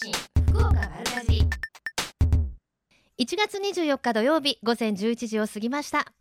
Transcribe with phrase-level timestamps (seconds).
[0.00, 0.12] 信
[0.52, 1.42] 福岡丸かじ
[3.18, 6.12] 1月24日土曜日午前11時を過ぎました。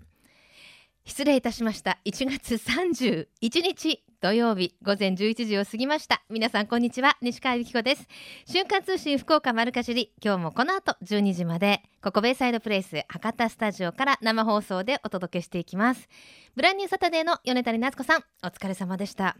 [1.05, 1.99] 失礼いたしました。
[2.05, 3.27] 1月31
[3.61, 6.23] 日土曜日午前11時を過ぎました。
[6.27, 7.17] 皆さんこんにちは。
[7.21, 8.07] 西川由紀子です。
[8.47, 10.11] 瞬間通信福岡丸かじり。
[10.23, 16.09] 今日もこの後12時までここベイサイドプレイス博多スタジオから生放送でお届けしていきます。
[16.55, 19.37] ブランニューサタデーの米谷夏子さんお疲れ様でした。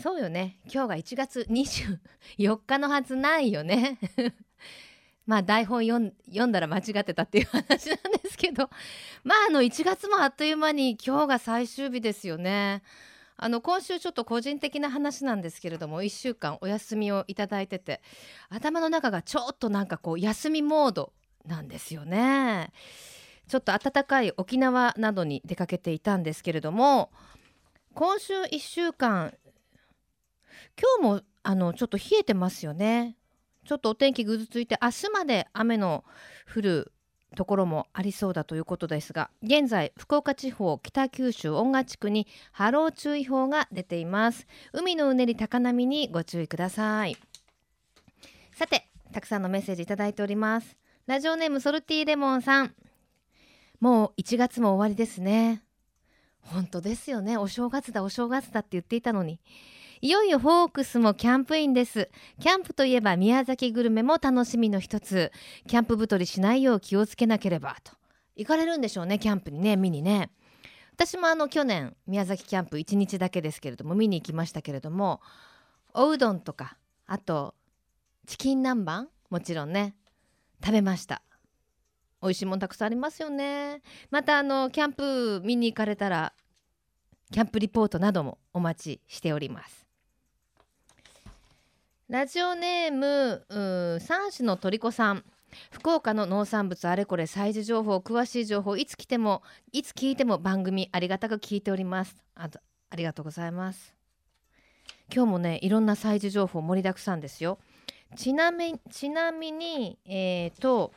[0.00, 3.98] そうよね今日が1月24日のはずないよね
[5.26, 8.68] まあ台本読んだら間違ってたっていう話なんですけど
[9.22, 12.82] まああの1月もあっという間に今日が最終日ですよね。
[13.36, 18.00] あの今週ちょっと個人的な話なんですけれども1週間お休みをいただいてて
[18.48, 21.12] 頭の中がちょっとなんかこう休みモード
[21.44, 22.72] なんですよね。
[23.48, 27.10] ちょっと暖かい沖縄などに出かけていたんですけれども
[27.94, 29.34] 今週1週間
[30.80, 33.16] 今日もあのちょっと冷えてますよね。
[33.64, 36.04] ちょっとお天気ぐずついて明日まで雨の
[36.54, 36.92] 降る
[37.34, 44.46] ところもありそうだということですが現在福岡地方北九州音賀地区に波浪注意報が出ています。
[44.72, 47.16] 海のうねり高波にご注意ください。
[48.52, 50.76] さてたくさんのメッセージいただいております。
[51.06, 52.74] ラジオネームソルティレモンさん。
[53.80, 55.62] もう1月も終わりですね。
[56.40, 57.36] 本当ですよね。
[57.36, 59.40] お正月だお正月だって言っていたのに。
[60.04, 62.10] いよいよフォークスもキャンプインです。
[62.38, 65.32] キャンプといえば宮崎グルメも楽しみの一つ。
[65.66, 67.92] キャンプ太りしないよう気をつけなければと。
[68.36, 70.30] 行かれるんでしょうねキャンプにね見にね。
[70.92, 75.22] 私もあの去年宮崎キャンプ1日だけですけれども見に行きましたけれども
[75.94, 77.54] おうどんとかあと
[78.26, 79.94] チキン南蛮もちろんね
[80.62, 81.22] 食べました。
[82.20, 83.80] 美味しいもんたくさんありますよね。
[84.10, 86.34] またあのキャンプ見に行かれたら
[87.32, 89.83] キャンプリポートなどもお待ちしております。
[92.10, 93.46] ラジオネーム
[93.98, 95.24] 三種の鳥子さん。
[95.70, 102.14] 福岡の農産物あれこれ催事情報詳しい情報いつ来てもいつ聞いても番組ありがたく聞いております。
[102.34, 102.50] あ
[102.90, 103.94] ありがとうございます。
[105.14, 107.58] 今日もねいろんな催事情報盛りだくさんですよ。
[108.16, 110.92] ちなみちなみにえーと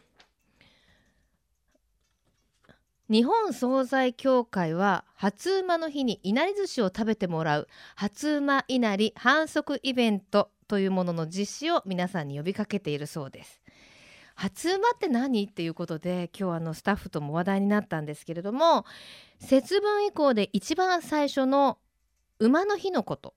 [3.09, 13.61] 日本惣菜協会は初馬の日にいなり寿司を食べてもらう初馬いなり反則イベントというものの実施を皆さんに呼びかけているそうです。
[14.35, 18.85] 初馬って何っていうことで今日あのスタッフとも話題になったんですけれども
[19.39, 21.79] 節分以降で一番最初の
[22.39, 23.33] 馬の日のこと。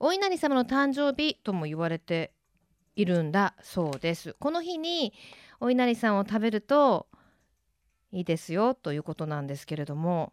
[0.00, 2.32] お稲荷様の誕生日とも言われて
[2.94, 4.36] いるんだそうです。
[4.38, 5.12] この日に
[5.60, 7.06] お稲荷さんを食べると
[8.12, 10.32] いいですよということなんですけれども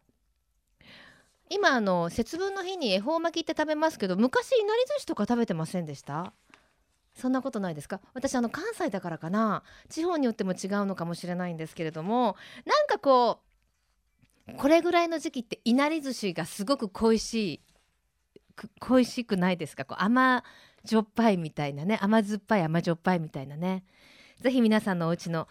[1.48, 6.32] 今あの節分の日に恵方巻きって食べますけど昔いなり寿司とか食べてませんでした？
[7.14, 8.00] そんなことないですか？
[8.14, 9.62] 私あの関西だからかな。
[9.88, 13.40] 地方によっても違うのかもしれないんですけれどもなんかこ
[14.48, 17.60] うこれぐらいの時期っていなり寿司がすごく恋しい
[18.80, 19.84] 恋しくないですか？
[19.84, 20.44] こう甘
[20.84, 23.84] じょっぱいみたいなね甘酸っぱい甘じょっぱいみたいなね。
[24.40, 25.48] 是非皆さんのお家の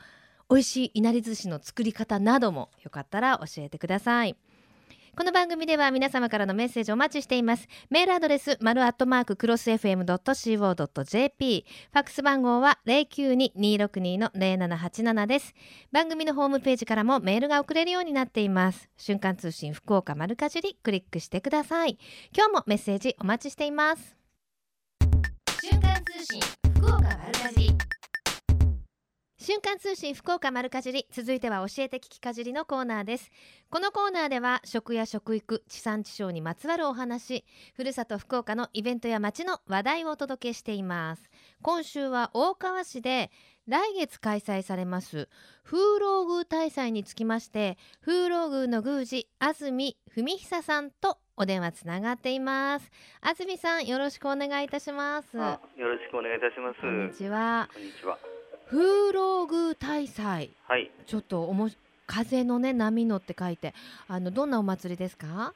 [0.50, 4.36] 美味しいいなり寿司の作り方などもよかったら教えてください。
[5.18, 7.70] この番組では皆様からのメッセージお待ちしています。
[7.90, 15.54] メールアドレス丸アットマーククロス FM.co.jp ファックス番号は092262の0787です。
[15.94, 18.90] 番組のホームページからもメールが送れるようになっています。
[18.98, 21.98] 瞬間通信福岡丸かじりクリックしてください。
[22.36, 24.18] 今日もメッセージお待ちしています。
[25.62, 26.42] 瞬間通信
[26.76, 27.75] 福岡丸かじり。
[29.46, 33.30] 瞬間通信福岡丸かじり続いては教えて聞きかじりのコーナーです。
[33.70, 37.46] このコーナーでは食や食育地産地消にまつわるお話
[37.76, 41.30] ふるさと福岡のイベントや街の話題をお届けしています。
[41.62, 43.30] 今週は大川市で
[43.68, 45.30] 来月開催されます
[45.64, 52.90] 風浪宮大祭につきまして風浪宮の宮司安住文久さんとお電話つながっています。
[53.22, 55.38] 安住さんよろしくお願いいたします。
[55.38, 56.82] よろしくお願いいたします。
[56.82, 57.70] こんにちは。
[57.72, 58.18] こんにちは
[58.70, 61.70] 風浪宮大祭、はい、ちょっとおも
[62.08, 63.74] 風のね波のって書いて。
[64.08, 65.54] あのどんなお祭りですか？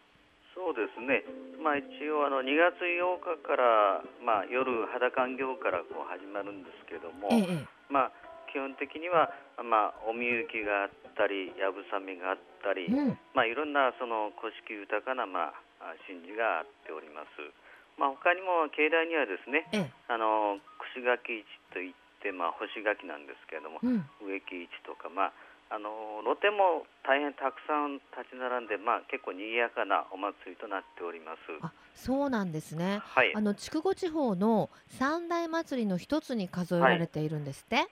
[0.56, 1.24] そうですね、
[1.64, 8.12] まあ、一応あの2月8日から、まあ、夜肌感業からこう始まるんですけども、ええ、まあ、
[8.52, 9.34] 基本的には、
[9.64, 17.42] まあ、おみゆきがあったりやぶさみがあったり、うん、まあ、いろんなその古式豊かな、まあ、神事があっております。
[17.98, 20.60] まあ、他にも境内にはですね、ええ、あの
[20.94, 21.99] 串垣市といって、
[22.36, 25.34] まあ、干し柿なんですけれども、うん、植木市とか、まあ、
[25.72, 31.56] あの露店も大変たくさん立ち並んで、まあ、結構賑やかなお祭りとなっております。
[31.64, 37.30] あそうなんですね、はい、あの筑後地方の三大祭りの一つに数えられてい。
[37.30, 37.88] るんですって、はい、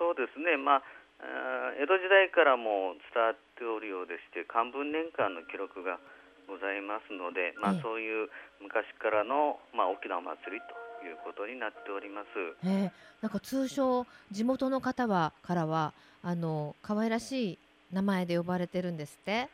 [0.00, 0.82] そうですね、まあ、
[1.76, 6.00] 江戸時代からも伝わっておるようでして漢文年間の記録が
[6.48, 8.32] ございますので、まあ、そういう
[8.64, 10.72] 昔からの、まあ、大きなお祭りと
[11.06, 12.28] いうことになっております。
[12.64, 12.90] えー、
[13.22, 15.92] なんか通称地元の方はからは
[16.22, 17.58] あの可愛らしい
[17.92, 19.48] 名前で呼ばれてるんですって？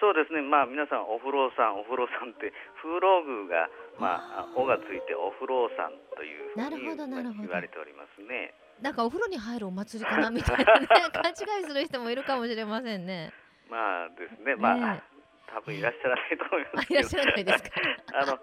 [0.00, 3.68] そうですね、まあ、皆さん、お風呂さん、お風呂さんって、風呂宮が、
[4.00, 8.54] まあ、おがついて、お風呂さんというふうに言われておりますね。
[8.80, 13.30] なんかお風呂に入るお祭りかなみたいな、ね、 勘違いする人もいるかもしれませんね。
[13.68, 15.02] まあですね、まあ、ね、
[15.54, 16.88] 多分いらっしゃらないと思います。
[16.92, 17.70] いらっしゃらないですか？
[18.22, 18.38] あの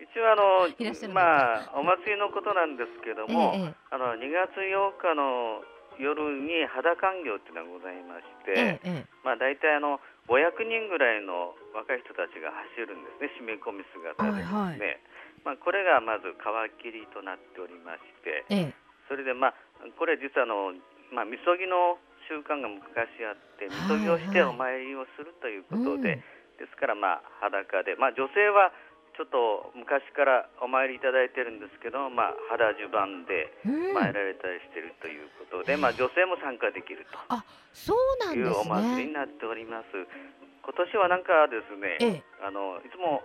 [0.00, 0.64] 一応あの、
[1.12, 5.60] まあ、お祭りのことなんですけども、ええ、あの2月8日の
[6.00, 15.00] 夜に肌観業っていうのがございまして、え、まあ、大体あの500人ぐらいの若い人たちが走るんですね、締め込み姿でですね、はいはい、
[15.44, 18.72] まあ、これがまず皮切りとなっておりまして、
[19.12, 19.54] それで、まあ、
[20.00, 20.72] これ実はあの、
[21.12, 22.00] まあ、みそぎの
[22.30, 26.24] 習慣が昔あって、みそぎをしてお参りをするということで、はいはい
[26.56, 28.72] うん、ですから、まあ、裸で、まあ、女性は
[29.20, 33.52] ちょっと昔からお参りいただいてるんですけど、まあ、肌襦袢で
[33.92, 37.44] 参られたりしてるということで、うん、まあ、女性も参加できるとあ
[37.76, 39.92] そうなんいうお祭りになっております。
[39.92, 43.20] 今年はなんかですね、あのいつも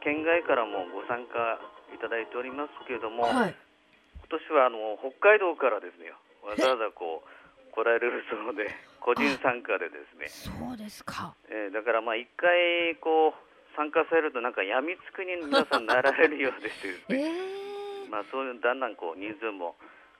[0.00, 1.60] 県外からもご参加
[1.92, 6.08] いただいておりますけれども、はい、今年はあの北海道からですね
[6.40, 7.28] わざわざこう
[7.68, 10.24] 来られるそうで個人参加でですね。
[10.32, 17.18] そうですか、えー、だからまあ一回こう参加されるとなんかやみつくに皆さんなられるようでしてですね、
[18.04, 19.76] えー、まあそういうだんだんこう人数も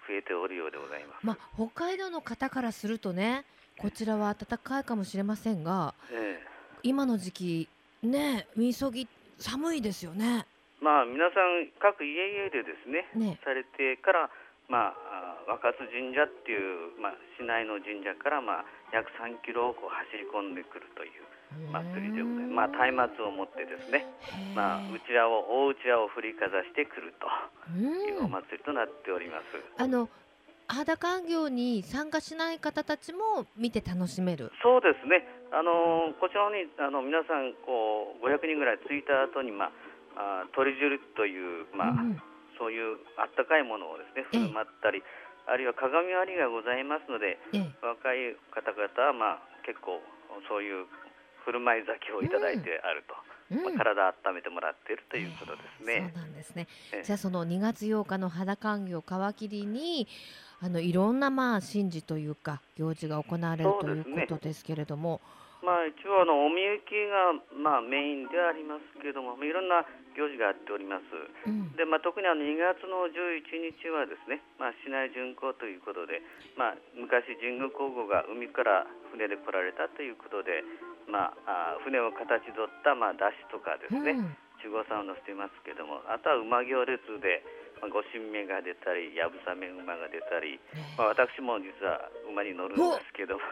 [0.07, 1.27] 増えておるようでございます。
[1.27, 3.45] まあ北海道の方からするとね、
[3.79, 6.49] こちらは暖かいかもしれませんが、えー、
[6.83, 7.69] 今の時期
[8.03, 9.09] ね、みそぎ
[9.39, 10.47] 寒いですよね。
[10.81, 14.31] まあ皆さん各家々でですね、ねされてから
[14.69, 21.25] まあ若津神社っていうまあ市内の神社からまあ約3キロをこう走り込んでくるという。
[21.71, 22.75] 祭りでございます。
[22.75, 24.07] まあ松明を持ってですね、
[24.55, 27.31] まあうちわを大うちわを振りかざしてくると
[27.79, 29.83] いうお祭りとなっております。
[29.83, 30.09] あの
[30.67, 34.51] 裸業に参加しない方たちも見て楽しめる。
[34.63, 35.27] そうですね。
[35.53, 39.71] あのこちらにあの皆さんこう500人ぐらい着いた後にまあ
[40.17, 42.23] あ鳥汁というまあ、うん、
[42.59, 45.03] そういうあったかいものをですね振る舞ったり、
[45.47, 47.39] あるいは鏡割りがございますので、
[47.83, 50.01] 若い方々はまあ結構
[50.49, 50.87] そういう
[51.45, 53.15] 振る舞い酒をいただいてあると。
[53.15, 53.25] うん
[53.63, 56.13] まあ、体温めてもらっているということですね。
[56.15, 56.67] そうなんですね。
[57.05, 60.09] じゃあその2月8日の肌寒業皮切りに
[60.61, 65.21] あのいろんなまあ神事というか行事が行われるということですけれども。
[65.65, 69.81] まあ、一応あのおみゆきが、まあ、メインでありますけれどもいろんな
[70.13, 71.09] 行事があっております、
[71.49, 76.21] うん、でまあ、特にあの2月の11日はですね、まあ、市内巡行ということで、
[76.55, 80.63] まあ、昔神宮皇后が海から船で来られたということで、
[81.09, 84.21] まあ、船を形取った、まあ、出汁とかですね、
[84.63, 87.43] 中国産を載せていますけれどもあとは馬行列で、
[87.81, 90.61] まあ、ご神明が出たりやぶさめ馬が出たり、
[90.97, 93.43] まあ、私も実は馬に乗るんですけども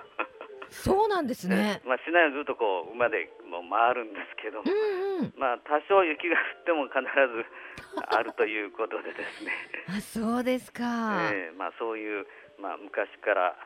[0.70, 1.80] そうなんですね。
[1.84, 7.44] まあ市内をずっとこう馬でも回るんですけども、うんうん、まあ多少雪が降っても必ず
[8.08, 9.52] あるということでですね。
[9.88, 11.30] あ、そうですか。
[11.32, 12.26] えー、まあそういう
[12.58, 13.56] まあ昔から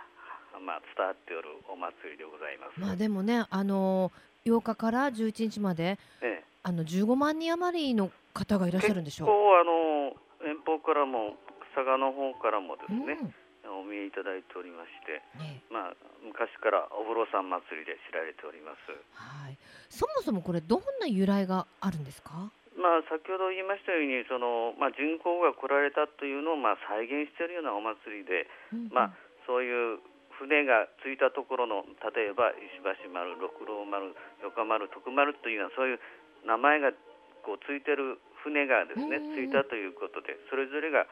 [0.60, 2.80] まあ伝わっておるお祭りでございます。
[2.80, 4.12] まあでもね、あの
[4.44, 9.28] 8日から11日まで、ええ、あの15万人余りの方がいらっしゃるんでしょう。
[9.28, 11.36] あの遠方からも
[11.74, 13.18] 佐賀の方からもですね。
[13.20, 13.34] うん
[13.70, 19.58] お見えいただいておりまして、ね、まあ、昔からお風呂さん祭りで知られております、はい、
[19.90, 22.50] そもそもこれどんな由来があるんですか？
[22.76, 29.16] まあ、先ほど言いましたようにその、まあ、人口が来られたというのを、まあ、再現しているようなお祭りで、うんうん、まあ、
[29.49, 29.99] そういう
[30.37, 34.12] 船が着いたところの例えば石橋丸、六郎丸、
[34.44, 36.00] 横丸、徳丸というようなそういう
[36.44, 36.92] 名前が
[37.40, 41.08] こうついてる船がですね、着いたということでそれぞれが、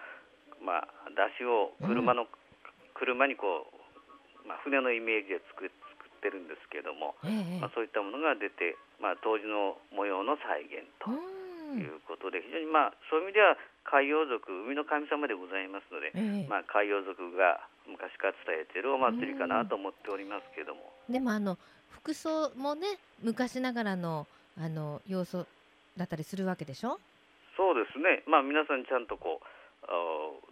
[0.61, 2.29] まあ、出汁を車の
[2.95, 3.67] 車にこ
[4.45, 5.71] う、まあ、船のイメージで作作
[6.09, 11.11] ってるんですけども、ええ、まあ、そういったものが出て、まあ、当時の模様の再現と
[11.77, 20.93] いうことで非常に、まあ、そういう意味では海洋族海の神様でございますので、え、まあ、海洋族が昔から伝えているお祭りかなと思っておりますけども。
[21.09, 21.59] でもあの
[22.01, 25.47] 服装もね昔ながらのあの要素
[25.97, 26.99] だったりするわけでしょ？
[27.57, 29.47] そうですね、まあ、皆さんちゃんとこう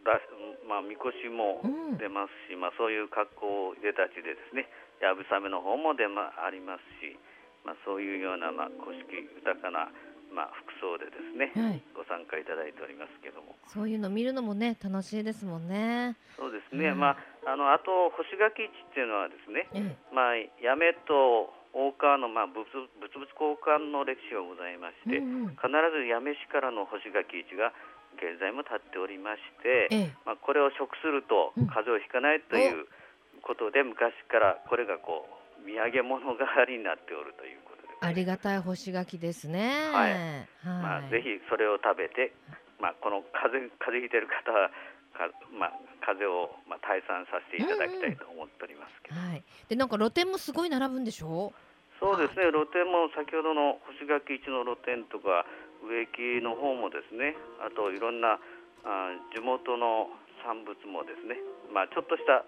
[0.04, 0.20] だ、
[0.68, 1.62] まあ、みこしも
[1.98, 4.68] 出ますし、うん、まあ、そういう格好出たちでですね
[5.00, 7.18] やぶさめの方も出、まありますし、
[7.64, 9.90] まあ、そういうような、まあ、古式豊かな、
[10.30, 13.56] まあ、服装でですね、はい、ご参加いただいておりますけども。
[13.66, 16.16] そういうの見るのもね楽しいですもんね。
[16.36, 19.66] そうですね、うん、まあ、あのあと干し柿市っていうのはですね、
[20.12, 27.72] まあ、八女と大川の、まあ、物々交換の歴史がございまして、うんうん、必ず八女市からの干し柿市が
[28.16, 32.87] 現在も立っておりまして、ええ、まあ、これを食すると風邪をひかないという
[33.42, 35.26] ことで、昔からこれがこ
[35.61, 39.90] う土産物代わりになっておるということでありがたい干し柿ですね。
[39.92, 40.12] はい。
[40.12, 42.33] はい、まあ、ぜひそれを食べて、
[42.81, 44.71] まあ、この風邪風邪ひいてる方は
[45.14, 51.52] か、まあ、風邪を、まあ、退散させていただきたいと思っておりますけど、うんうん、はい、でなんか露店もすごい並ぶんでしょ？
[52.02, 55.47] そうですね、露店も先ほどの干し柿市の露店とか
[55.82, 58.38] 植木の方もですねあといろんな
[58.84, 60.10] あ地元の
[60.42, 61.38] 産物もですね、
[61.70, 62.42] まあ、ちょっとした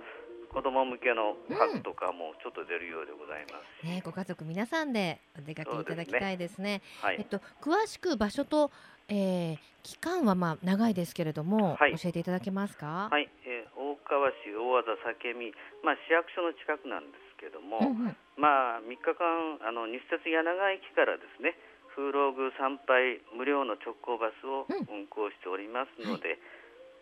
[0.55, 6.83] 子供向けの家具とかもちょっと出るようでございます、うん、ね、ご家族皆さんでお出かけいただきたいですね。
[7.03, 8.71] すねはい、えっと、詳しく場所と、
[9.11, 13.11] えー、期間はまあ長いですけれども、はい、教えていただけますか？
[13.11, 15.51] はい、えー、大川市大和田酒見、
[15.83, 21.59] まあ市役所の近くなんですけども、うんうん、まあ3日間あの日鉄柳川駅からですね。
[21.95, 26.37] 風浪宮参拝無料の直行バスを運行しておりますので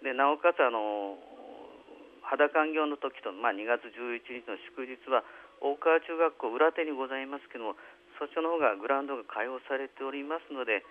[0.05, 1.17] うんはい、でなおかつあの
[2.23, 5.25] 肌環境の時と、まあ、2月11日の祝日は
[5.61, 7.77] 大川中学校裏手にございますけども
[8.21, 10.85] そちらの方がグラウンドが開放されておりますので、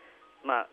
[0.44, 0.70] まあ、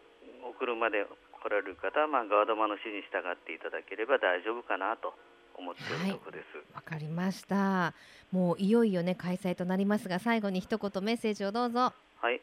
[0.49, 1.07] お車で
[1.39, 5.15] 来られる方は、まあ、ガードマンの指示に従っていただければ大丈夫かなと
[5.55, 6.57] 思っているところです。
[6.75, 7.95] わ、はい、かりました。
[8.31, 11.93] もういよいよね開催となりますが、最後に一言メッセージをどうぞ。
[12.21, 12.41] はい、えー、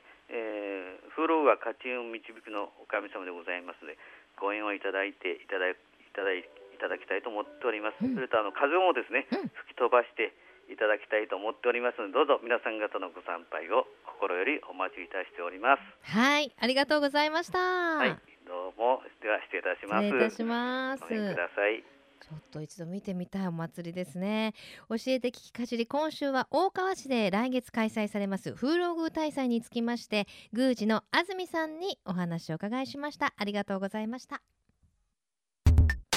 [1.15, 3.97] 風呂は勝ち運を導くのお神様でございますので、
[4.35, 5.79] ご縁をいただいていただい
[6.11, 6.43] ただい
[6.77, 8.03] ただきたいと思っております。
[8.03, 10.35] うん、それとあの風もですね、うん、吹き飛ばして
[10.67, 15.81] いただきたいと思っておりますので、どうぞ皆さん方のご参拝を心よりお待ちいたしております。
[16.03, 17.59] はい、ありがとうございました。
[17.63, 18.11] はい、
[18.43, 20.11] どうもでは失礼いたします。
[20.11, 21.03] 失礼いたします。
[21.07, 21.94] ごめんください。
[22.25, 24.55] ちょっと一度見てみたいお祭りですね。
[24.89, 33.35] 教えて聞きかじり今週は大川市で来月開催されます風浪宮大祭につきまして宮司の安住さんにお話を伺いしました。
[33.37, 34.41] ありがとうございました。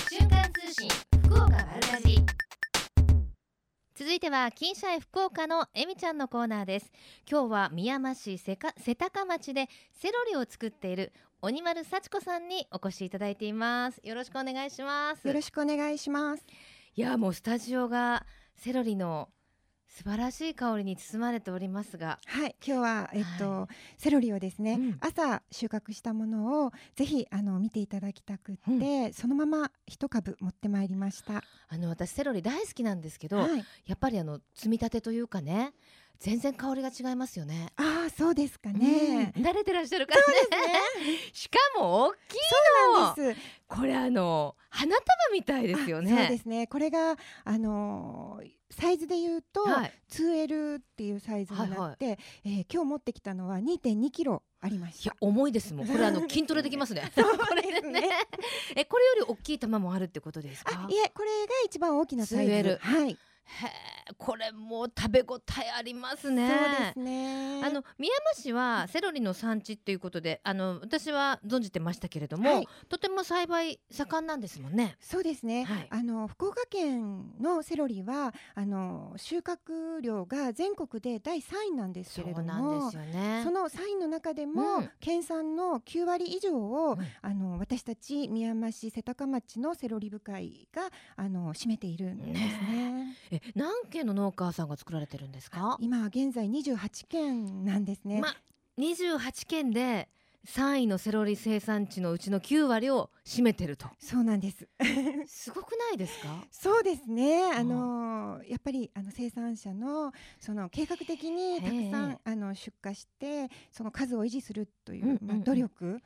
[0.09, 0.89] 瞬間通信
[1.27, 2.25] 福岡丸かじ
[3.95, 6.91] 続いては金シャイ福岡のえみちゃんのコーナーです。
[7.31, 14.01] 今日は宮山市瀬高町でセロリを作っている鬼丸幸子さんにお越しいただいています。
[14.03, 15.25] よろしくお願いします。
[15.25, 16.45] よろしくお願いします。
[16.97, 18.27] いやもうスタジオが
[18.57, 19.29] セロリの
[19.87, 22.19] 素晴らしい香りに包まれておりますが。
[22.27, 31.45] はい今日はえっと、はい、セロリをですね、うん、朝収穫したものをぜひあの見ていただきたくって、うん、そのまま一株持ってまいりました。
[31.69, 35.73] あの私セロリ大好きなんですけど、はい、やっぱりあの積み立てというかね
[36.21, 37.73] 全然香りが違いますよね。
[37.77, 40.73] ああ、そうですかね、うん、慣れてらっしゃるからね。
[41.13, 42.39] ねしかも大きい
[42.97, 43.15] の。
[43.15, 43.41] そうなんです。
[43.69, 46.11] これあの花束みたいですよね。
[46.11, 46.67] そうですね。
[46.67, 55.03] これがあのー、サイズで言うと、はい、2L っていうサイズになって、はいはい、えー、今日持ってきたのは2.2キロありました。
[55.05, 55.87] いや重いですもん。
[55.87, 57.11] これあの筋トレできますね。
[57.15, 58.09] これね。
[58.75, 60.89] えこれより大きい玉もあるってことですか？
[60.91, 62.79] いえこれが一番大きなサイズ。
[62.83, 63.17] はい。
[63.49, 66.49] へこれも食べ応えありますね。
[66.49, 67.63] そうですね。
[67.63, 74.97] あの宮山市はセロリの産地っていうことで、あの私は存じてましたけれども、はい、とても栽培盛んなんですもんね。
[75.01, 75.65] そうですね。
[75.65, 92.41] はい、あの福岡県のセロリはあの収穫量が全国で第3位なんですけれども、そ、ね、の3位の中でも、うん、県産の9割以上を、うん、あの私たち宮山市瀬高町のセロリ部会があの占めているんです
[92.71, 93.17] ね。
[93.31, 95.77] ね何軒の農家さんが作られてるんですか？
[95.81, 98.29] 今現在28軒なんですね、ま、
[98.79, 100.09] 28軒で
[100.47, 103.89] 3位のセロリ生産地のうちの9割を占めてると。
[103.99, 104.67] そうなんです。
[105.27, 106.43] すごくないですか？
[106.51, 107.51] そうですね。
[107.53, 116.01] あのやっぱりあの生産者のその計画的にたくさんあの出荷してその数を維持するという、まあ、努力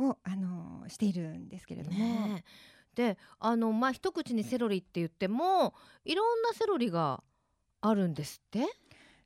[0.00, 2.44] をあのしているんですけれども、ね
[2.94, 5.74] であのまあ一口にセロリって言っても
[6.04, 7.22] いろんなセロリが
[7.80, 8.66] あるんですって？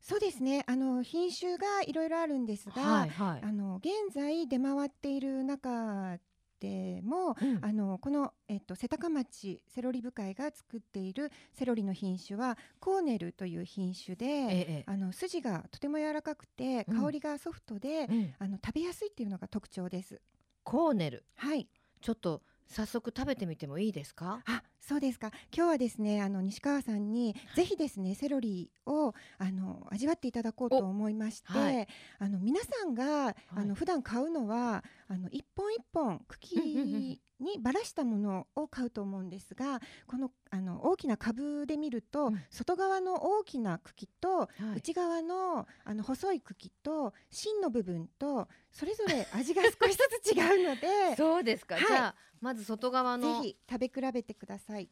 [0.00, 0.64] そうですね。
[0.66, 6.18] あの品種がいろいろあるんですが、はいはい、あの現在出回っている中
[6.60, 20.20] でも、うん、あのこの、えっと、瀬高町セロリ部会が作っているセロリの品種はコーネルという品種で、ええ、あの筋がとても柔らかくて、香りがソフトで、うん、あの食べやすいっていうのが特徴です。
[20.64, 21.24] コーネル。
[21.36, 21.68] はい。
[22.00, 24.42] ちょっと早速食べてみてもいいですか？
[24.46, 25.30] あそうですか。
[25.54, 31.86] 今日はですねあの西川さんにぜひですねセロリをあの味わっていただこうと思いまして、はい、
[32.18, 53.42] あの皆さんが、はい、あの普段買うのはあの一本一本茎にばらしたものを買うと思うんですがこのあの大きな株で見ると、うん、外側の大きな茎と、はい、内側のあの細い茎と芯の部分とそれぞれ味が少しずつ違うので そうですか、はい、じゃあまず外側の。
[53.42, 54.88] ぜひ食べ比べてください。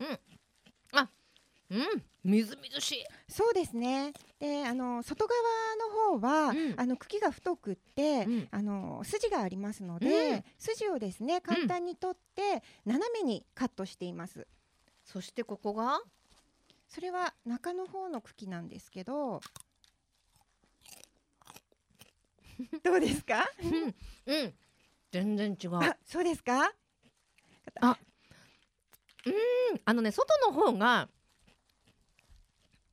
[0.00, 0.06] うん。
[0.06, 0.18] あ
[1.72, 2.02] うん。
[2.22, 3.04] みずみずしい。
[3.28, 4.12] そうですね。
[4.38, 14.46] であの外側の方は、うん、あの茎が太くって、うん、あの筋がありますので、うん、筋をですね簡単に取って、斜めにカットしています。
[15.04, 16.00] そしてここが？
[16.88, 19.40] それは中の方の茎なんですけど
[22.84, 23.50] どうですか？
[24.26, 24.54] うん、
[25.10, 25.76] 全然違う。
[25.76, 26.70] あそうですか？
[27.80, 27.98] あ
[29.24, 29.80] うん。
[29.86, 31.08] あのね外の方が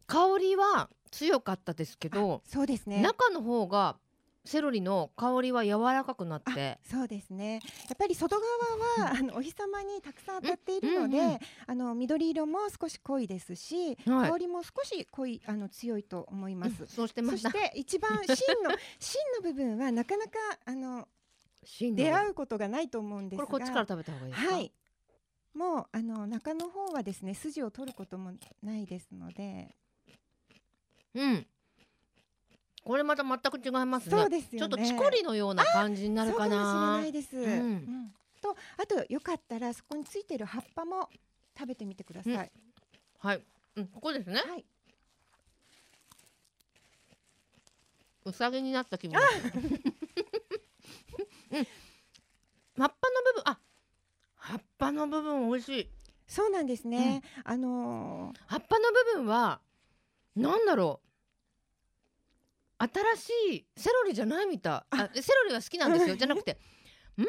[0.09, 3.01] 香りは強かったですけどそうですね。
[3.01, 3.97] 中の方が
[4.45, 6.79] セロリの香りは柔らかくなって。
[6.89, 7.55] そうですね。
[7.87, 20.31] やっぱり外側は、あのお日様にたくさん当たっているので、うんうんうん、あの緑色も少し濃いですし、はい、香りも少し濃いあの強いと思います、うん、そうしてましそして一番芯の 芯の部分はなかなか
[20.65, 21.07] あの
[21.61, 24.55] 出会うことがないと思うんですがこれこっちから食べた方がいいですか？
[24.55, 24.73] はい。
[25.53, 28.31] もうあの中の方はですね筋を取ることも
[28.63, 29.75] ないですので
[31.15, 31.47] うん。
[32.83, 34.17] これまた全く違いますね。
[34.17, 36.55] そうです、ね、ちょっとチコリのような感じになるかな。
[36.55, 41.09] そうかもしれないです、うん、うん、とあとよかったらそこについてる葉っぱも
[41.57, 42.43] 食べてみてください、うん、
[43.19, 43.41] はい、
[43.75, 44.35] うん、ここですね。
[44.37, 44.65] はい。
[48.25, 49.25] うさぎになった気分うん、葉
[51.61, 51.65] っ
[52.77, 52.87] ぱの
[53.33, 53.59] 部分あ
[54.35, 55.89] 葉っぱの部分美味しい。
[56.27, 59.61] そうなんですね、うん、あのー、葉っぱの部分は
[60.39, 61.09] なんだろう。
[62.81, 64.97] 新しいセロリじゃないみたい。
[64.97, 66.15] あセロリは好きなんですよ。
[66.17, 66.53] じゃなくて。
[67.17, 67.25] ん？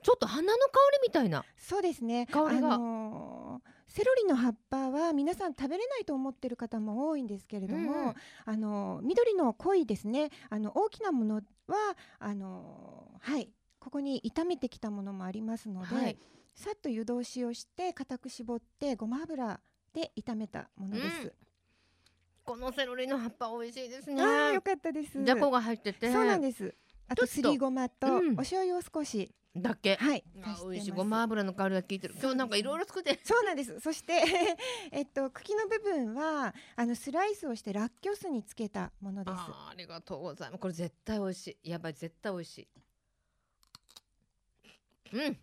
[0.00, 1.44] ちょっと花の香りみたいな。
[1.56, 2.26] そうですね。
[2.26, 10.30] 香りが、あのーセロリの葉っぱは皆さん食べれないと思ってる方も多いんですけれども、うん、あの緑の濃いですね。
[10.50, 11.42] あの大きなものは
[12.18, 13.50] あのはい。
[13.80, 16.18] ここに炒めてきたものもありますので、はい、
[16.54, 19.60] さっと湯通しをして固く絞ってごま油
[19.94, 21.22] で炒めたものです。
[21.22, 21.47] うん
[22.48, 24.22] このセロリの葉っぱ美味しいですね。
[24.22, 25.22] あよかったです。
[25.22, 26.10] じゃこが入ってて。
[26.10, 26.74] そうなんです。
[27.06, 29.30] あとすりごまとお醤油を少し。
[29.54, 29.96] だけ？
[29.96, 30.24] はい。
[30.64, 32.14] 美味しいごま油の香りが効いてる。
[32.18, 33.20] 今日なんかいろいろ作って。
[33.22, 33.78] そうなんです。
[33.80, 34.14] そして
[34.92, 39.34] えっと茎の部分はあのスライスをしてラッキョ酢につけたものです。
[39.36, 40.60] ありがとうございます。
[40.60, 41.68] これ絶対美味しい。
[41.68, 42.68] やばい絶対美味しい。
[45.12, 45.38] うん。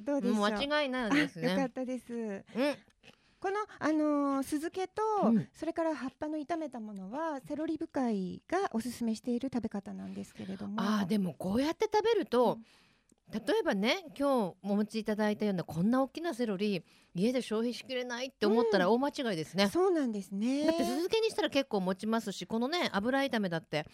[0.00, 0.40] どうですか。
[0.40, 1.52] 間違いないですね。
[1.52, 2.12] よかったです。
[2.12, 2.44] うん。
[3.40, 10.74] この、あのー、酢漬けと、うん、それから葉っぱの炒めたものはセロリ深いがおすすめしている食べ方なんですけれども。
[10.80, 12.58] あでもこうやって食べると、
[13.32, 16.82] うん、例えばね今日お持ちいただいたようなこんな大きなセロリ
[17.14, 20.66] 家で消費しきれないって思ったら大間違いですね、うん、そうなんですね。
[20.66, 23.86] だって酢漬けにしたら結構持ちますしこのね油炒めだって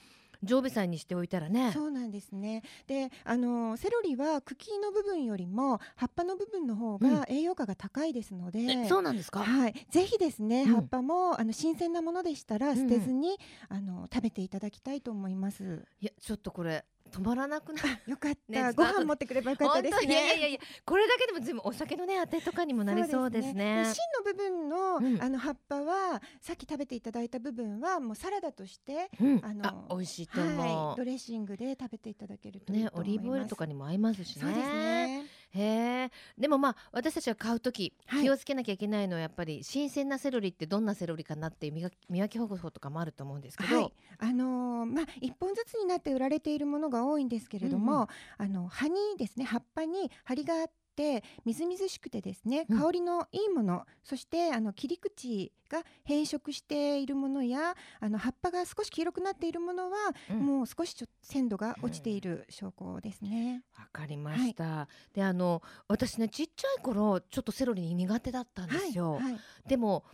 [0.45, 1.73] 常備菜にしておいたらね。
[1.73, 2.63] そうなんですね。
[2.87, 9.41] であのセロリは茎の部分よりも葉っぱの部分の方が栄養価が高いですので、うん、そうなんですか？
[9.41, 9.87] はい。
[9.91, 13.39] ぜひですね、うん、葉っぱもあの新鮮なものでしたら捨てずに、
[13.71, 15.85] うん、あの食べていただきたいと思います。
[16.01, 20.13] いやちょっとこれ止まらなくな よかった、ね、ご飯持ってくればよかったですね。
[20.13, 34.43] いやいやいやこれだけでも全部お酒のねあてとかにもなりそうですね、ね、芯の部分の、うん、あの葉っぱはさっき食べていただいた部分はもうサラダとして、うん、あの美味しいと思う、はい、ドレッシングで食べていただけるとねオリーブオイルとかにも合いますしね。
[34.43, 36.11] そうですねへえ。
[36.37, 41.73] でもまあ私たちが買う時気をつけなきゃいけないのはやっぱり新鮮なセロリってどんなセロリかなっていう
[42.09, 48.07] 見分け方法とかもあると思うんですけど、はい、あのー、まあ一本ずつになって売られているものが多いんですけれども、うんうん、
[48.39, 59.97] あの葉にですね葉っぱに張りがあってってみずみずしくてですね香りのいいもの、うん、そしてあの切り口が変色しているものやあの葉っぱが少し黄色くなっているものは、
[60.31, 63.63] うん、もう少しちょ鮮度が落ちている証拠ですね。
[63.77, 64.65] わ、かりました。
[64.65, 69.15] はい、であの私ねちっちゃい頃ちょっとセロリ苦手だったんですよ。
[69.15, 70.05] はいはい、でも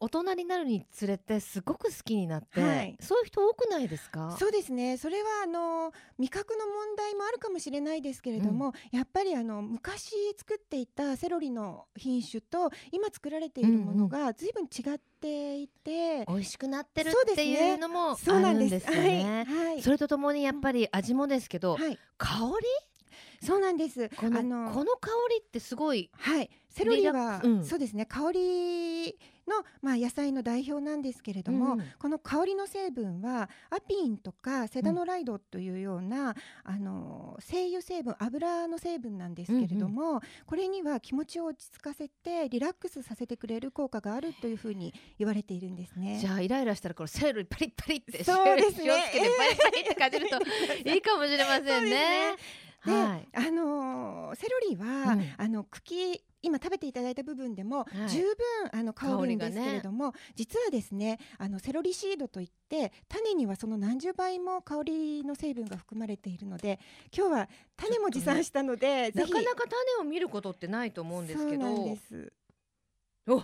[0.00, 4.36] 大人になるにつれてすごく好きになって、はい、そういう人多くないですか？
[4.38, 4.96] そうですね。
[4.96, 19.44] それはあの味覚の問題もあるかもしれないですけれども、うん、やっぱりあの昔作っていたセロリの品種と今作られているものが随分違っていて、うんうん、美味しくなってるっていうのもあるんですよね。
[19.48, 23.46] はい、それとともにやっぱり味もですけど、はい、香り？
[23.46, 24.08] そうなんです。
[24.16, 26.10] このあのこの香りってすごい。
[26.12, 26.50] はい。
[26.70, 28.04] セロリは、うん、そうですね。
[28.04, 36.34] 香りの、まあ、野菜の代表なんですけれども、うん、この香りの成分はアピンとかセダノライドというような、うん、
[36.64, 46.18] あの精油成分油の成分なんですけれども、うんうん、これには気持ちを落ち着かせてリラックスさせてくれる効果があるというふうに言われているんですね。
[46.20, 48.84] じゃあイライラしたらこのセロリパリッパリってそうですね。
[48.84, 52.36] 気をつけてパリパリって感じるといいかもしれませんね。
[52.84, 58.34] で、はい、あのー、セロリは、うん、あの茎今食べていただいた部分でも十分、
[58.72, 66.78] あの香るんですけれども、ね、実はですねあのセロリシードといって種にはその何十倍も香りの成分が含まれているので
[67.16, 71.96] 今日は種も持参したので、ね、なかなか種を見ることってないと思うんですけど。
[71.96, 72.32] す。
[73.26, 73.42] お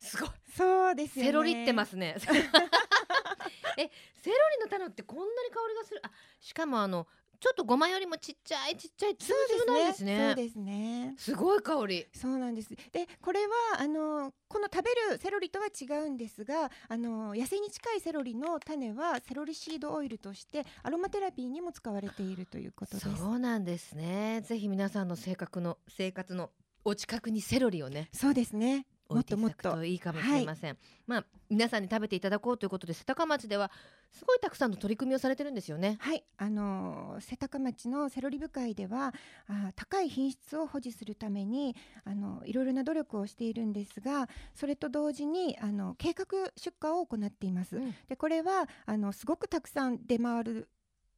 [0.00, 0.30] すごい。
[0.56, 2.16] そうです、ね、セロリってますね。
[3.78, 3.90] え
[4.22, 6.00] セロリの種ってこんなに香りがする。
[6.04, 6.10] あ
[6.40, 7.06] しかもあの
[7.44, 10.26] ちょっとごまよりもちっちゃいちっちゃいつぶつぶなんですね。
[10.28, 11.14] そうですね。
[11.18, 12.06] すごい香り。
[12.14, 12.70] そうなんです。
[12.70, 23.14] で、これはあのこの食べるセロリとは違うんですが、あの野生に近いセロリの種はセロリシードオイルとしてアロマテラピーにも使われているということです。
[23.14, 24.40] そうなんですね。
[24.40, 26.48] ぜひ皆さんの性格の生活の
[26.82, 28.08] お近くにセロリをね。
[28.14, 28.86] そうですね。
[29.14, 33.70] 置いていただくといいかもしれません、はい、まあ皆さんに食べていただこうということで瀬高町では
[34.10, 35.96] すごいたくさんの取り組みをされてるんですよね。
[36.00, 36.24] はい。
[36.36, 39.12] あの瀬高町のセロリ部会では
[39.48, 41.74] あ高い品質を保持するために
[42.04, 50.68] あのいろいろな努力をしているんですがそれと同時にあの計画出荷を行っています、うん、でこれはあのすごくたくさん出回る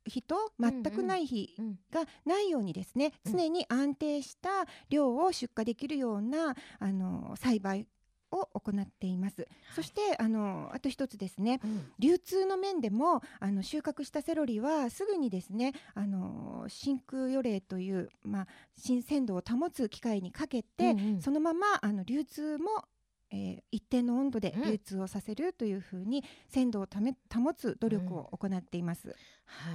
[0.07, 1.55] 日と全くない日
[1.90, 3.33] がないようにですね、うん。
[3.33, 7.87] うん、常に安定した量を出荷できるようなあの栽培
[8.31, 9.47] を行っています。
[9.75, 22.85] そしてあのあと一つですね、うん、流通の面でもあの収穫したセロリはすぐにですねあの真空予冷というまあ新鮮度を保つ機械にかけて、うんうん、そのままあの流通も
[23.31, 29.15] えー、一定の温度で流通をさせるというふうに鮮度をため保つ努力を行っています、うん、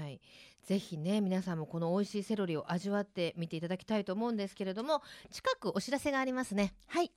[0.01, 0.21] はい。
[0.63, 6.73] ぜひね皆さんもこの美味しいセロリを味わってみていただきたいと思うんですけれども近くお知らせがありますね。
[6.87, 7.11] はい、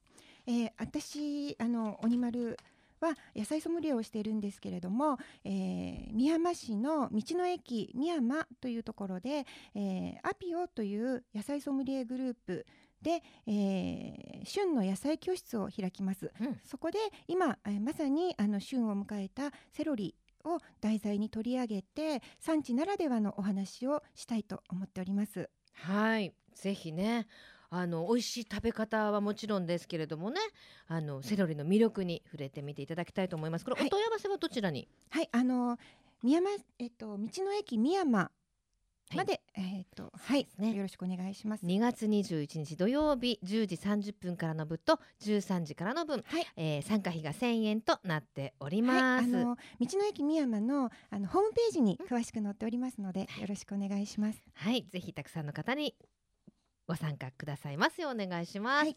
[0.47, 2.59] えー、私あの鬼丸
[3.01, 12.66] は野菜ソムリエをしているんですけれども、えー、宮山市の道の駅宮山というところで、えー、アピオという野菜ソムリエグループ
[13.05, 20.14] で、えー、旬の野菜教室を開きます、うん、そこで今、えー、まさにあの旬を迎えたセロリ
[20.45, 25.49] を題材に取り上げて産地ならではのお話をしたいと思っております。
[25.75, 26.33] はい。
[26.55, 27.27] ぜひね。
[27.71, 30.40] あの美味しい食べ方はもちろんですけれどもね。
[30.87, 33.64] あのセロリの魅力に触れてみていただきたいと思います。
[33.64, 34.88] これ、お問い合わせはどちらに？
[35.11, 35.29] はい。
[35.33, 35.77] あの
[36.23, 38.31] 宮山えっと道の駅宮山
[39.14, 41.67] まで、はい、えっ、ー、と、はい、ね、よろしくお願いします。
[41.67, 49.31] 2月21日土曜日10時30分からの分と13時からの分、はい、えー、参加費が1000円となっております。
[49.33, 54.40] はい、あの道の駅宮山のあのホームページに詳しく載っておりますので、よろしくお願いします。
[54.55, 55.95] はい、ぜひたくさんの方に
[56.87, 58.85] ご参加くださいますようお願いします。
[58.85, 58.97] はい、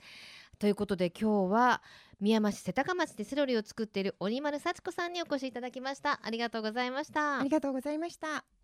[0.59, 1.81] ということで今日は
[2.19, 6.19] 宮山市瀬高町でセロリを作っている鬼丸幸子さんにお越しいただきました。
[6.23, 7.39] ありがとうございました。
[7.39, 8.56] ありがとうございました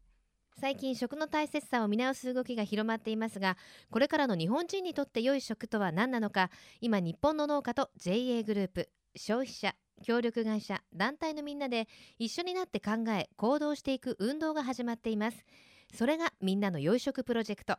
[0.60, 3.58] 最近食の大切さを見直す動きが広まっていますが
[3.92, 6.50] これからの日本人にとって良い食とは何なのか
[6.82, 11.88] 今日本の農家と JA グループ消費者協力会社団体のみんなで
[12.20, 15.46] 一緒になって考え行動していく運動が始まっています。
[15.94, 17.78] それがみんなの良い食プロジェクト。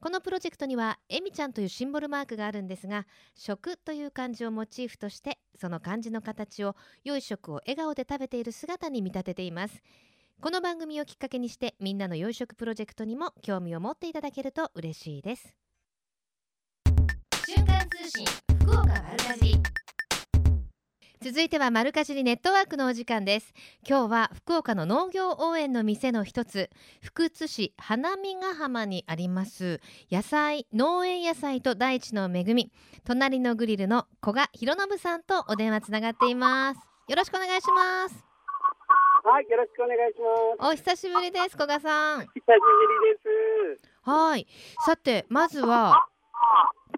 [0.00, 9.82] このプロジェクトにはえみちゃんというシンボルマークがあるんですが食という漢字をモチーフとしてその漢字の形を良い食を笑顔で食べている姿に見立てています。
[10.44, 15.56] この番組をきっかけにしてみんなの養殖プロジェクトにも興味を持っていただけると嬉しいです。
[17.46, 18.26] 瞬間通信
[18.60, 19.56] 福岡丸かじ
[21.22, 23.54] 続いては丸かじりネットワークのお時間です。
[23.88, 26.68] 今日は福岡の農業応援の店の一つ
[27.00, 29.80] 福津市花見ヶ浜にあります
[30.12, 32.70] 野菜農園野菜と大地の恵み
[33.04, 36.80] 隣のグリルの古賀博信さんとお電話つながっています。
[37.08, 38.33] よろしくお願いします
[39.24, 40.84] はい、よろしくお願いします。
[40.84, 42.20] お久しぶりです、古賀さん。
[42.20, 43.88] 久しぶりです。
[44.02, 44.46] はい、
[44.84, 46.06] さて、まずは。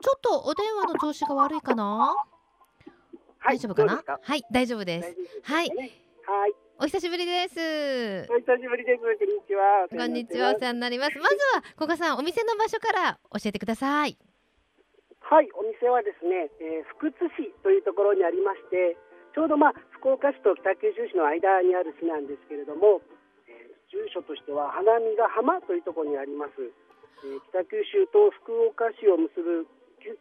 [0.02, 2.16] ちょっとお電話の調子が悪いかな？
[3.46, 4.02] 大丈夫かな？
[4.20, 5.68] はい大丈夫です、ね、はい。
[5.68, 6.54] はい。
[6.80, 8.26] お久しぶりです。
[8.28, 9.02] お久しぶりです。
[9.02, 9.86] こんにちは。
[9.88, 11.18] こんにちはお世話になります。
[11.18, 14.18] まずは古賀さんお店の場所から教えてください。
[15.20, 18.96] はいお店はですね、えー、福津市というところにありまして
[19.34, 19.74] ちょうどまあ
[20.06, 23.02] 福岡市と北九州市の間にある市なんですけれども、
[23.50, 29.66] えー、住所としては花見が浜というところにあります、えー、北九州と福岡市を結ぶ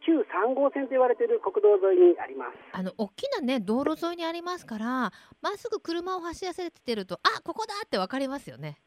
[0.02, 2.58] 旧3号線と言われている国道沿いにあります。
[2.72, 8.82] あの大きなね道路沿いにありますからまっすぐ車を走らせてるとあここだってわかりますよね。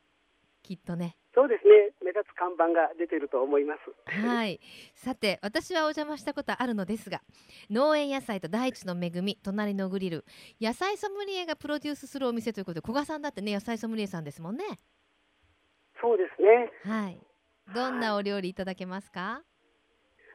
[0.63, 1.17] きっとね。
[1.33, 1.93] そうですね。
[2.03, 3.79] 目立つ看板が出てると思います。
[4.11, 4.59] はい。
[4.95, 7.21] さて私はお邪魔したことあるのですが
[7.69, 10.25] 農園野菜と大地の恵み隣のグリル。
[10.59, 14.63] 野菜ソムリエがプロデュースするお店ということで古賀さんだってね野菜ソムリエさんですもんね。
[16.01, 16.71] そうですね。
[16.83, 17.19] はい。
[17.73, 19.43] どんなお料理いただけますか、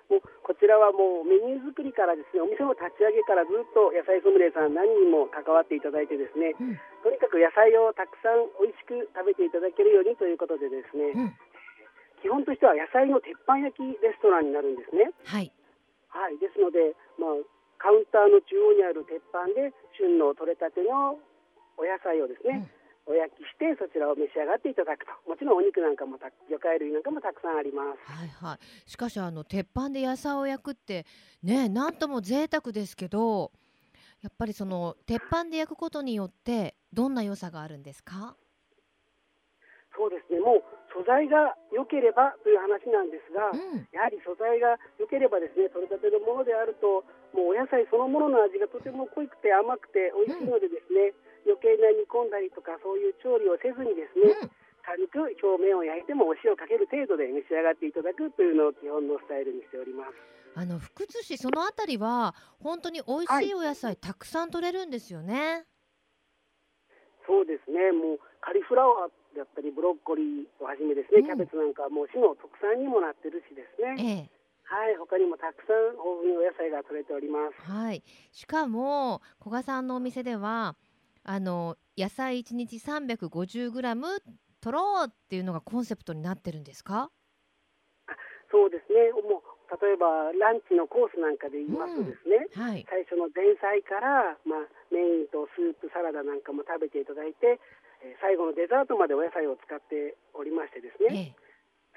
[0.09, 11.37] もうこちらはもうメニュー作りからですねお店の立ち上げからずっと野菜ソムリエさん何人も関わっていただいてですね、うん、とにかく野菜をたくさん美味しく食べていただけるようにということでですね、うん、
[12.25, 15.13] 基本としては野菜の鉄板焼きレストランになるんですね。
[15.29, 15.53] はい、
[16.09, 17.45] はい、ですので、まあ、
[17.77, 21.21] カウンターの中央にある鉄板で旬の取れたての
[21.77, 22.73] お野菜をですね、
[23.07, 23.13] うん。
[23.13, 25.13] お焼きしてそちらを召し上がっていただくと。
[25.29, 28.01] もちろんお肉なんかも魚介類なんかもたくさんあります。
[28.09, 28.91] はいはい。
[28.91, 31.05] しかしあの鉄板で野菜を焼くって
[31.43, 33.53] ねなんとも贅沢ですけど
[34.23, 38.37] やっぱりその鉄板で焼くことによってどんな良さがあるんですか？
[39.95, 40.41] そうですね。
[40.41, 40.63] もう
[40.95, 47.03] 素材が良ければという話なんですが、うん、やはり素材が良ければですね取れたてのものであると
[47.35, 51.15] もうお野菜そのものの味がとても濃くて甘くて美味しいのでですね、
[51.47, 51.59] うん。
[51.59, 54.51] 余計な煮込んだりとかそういう調理をせずにですね、うん、
[54.83, 60.15] 軽く表面を焼いてもお塩をかける程度で召し上がっていただくというのを基本のスタイルにしております。
[60.57, 65.67] あの福津市そのあたりは本当に美味しいお野菜、はい、たくさん取れるんですよね。
[67.27, 67.93] そうですね。
[67.93, 74.29] もうカリフラワーだったりブロッコリーをはじめですね、うん、キャベツなんかはもう市の特産にもなってるしですね。
[74.31, 77.71] ええはい、他にもたくさん豊富にお野菜が取れております。
[77.71, 80.77] はい、しかも古賀さんのお店では
[81.23, 84.23] あの野菜1日 350g
[84.61, 87.11] 取ろうっていうのがコンセプトになってるんですか？
[88.51, 92.63] そうですねもう例えばランチのコースなんかで言いますとですね、うん。
[92.63, 97.59] はい、最初の前菜から、まあ、メインとスープサラダなんかも食べていただいて、
[98.05, 101.35] えー、最後のデザートまでお野菜を使っておりましてですね、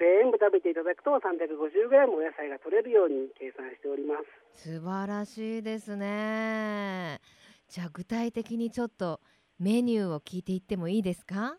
[0.00, 4.16] え、全部食べていただくと 350g お野菜が取れるように計算しておりま
[4.54, 4.72] す。
[4.78, 7.20] 素晴らしいですね。
[7.68, 9.20] じゃあ具体的にちょっと
[9.58, 11.58] メニューを聞いていってもいいですか？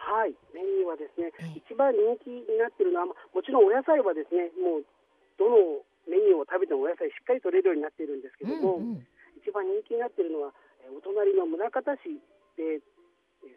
[0.00, 4.88] はいメニューはですね一番人気になっているのはもちろんお野菜はですねもう
[5.36, 10.56] どのメニューを食べてもお野菜しっかり取れるようになっているんですけども、うんうん、一番人気になっているのは
[10.88, 12.16] お隣の宗像市
[12.56, 12.80] で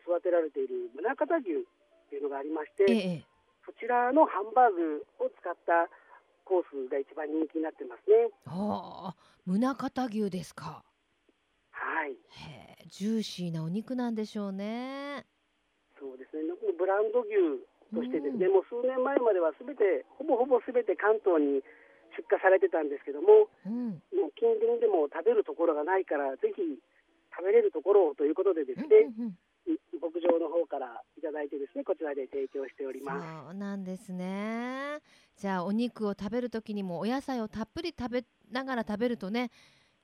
[0.03, 1.63] 育てられている宗像牛
[2.12, 3.25] というのがありまして、ええ、
[3.65, 5.89] そちらのハンバーグを使った
[6.43, 8.29] コースが一番人気になってますね。
[8.45, 9.15] はあ、
[9.47, 10.84] 宗像牛ですか。
[11.71, 12.15] はい。
[12.89, 15.25] ジューシーなお肉なんでしょうね。
[16.04, 16.52] そうですね。
[16.76, 17.63] ブランド牛
[17.96, 21.63] としてですね、うん、もう数年前まではすべてほぼほぼすべて関東に
[22.20, 26.60] 出荷されてたんですけども、うん、もう近隣でも食べるところがないからぜひ
[27.32, 29.08] 食べれるところをということでですね。
[29.16, 29.38] うんうんうん
[30.04, 35.00] 牧場の方からいただいてですねこちらで提供しておりますそうなんですね
[35.38, 39.50] じゃあお肉を食べる時にもお野菜をたっぷり食べながら食べるとね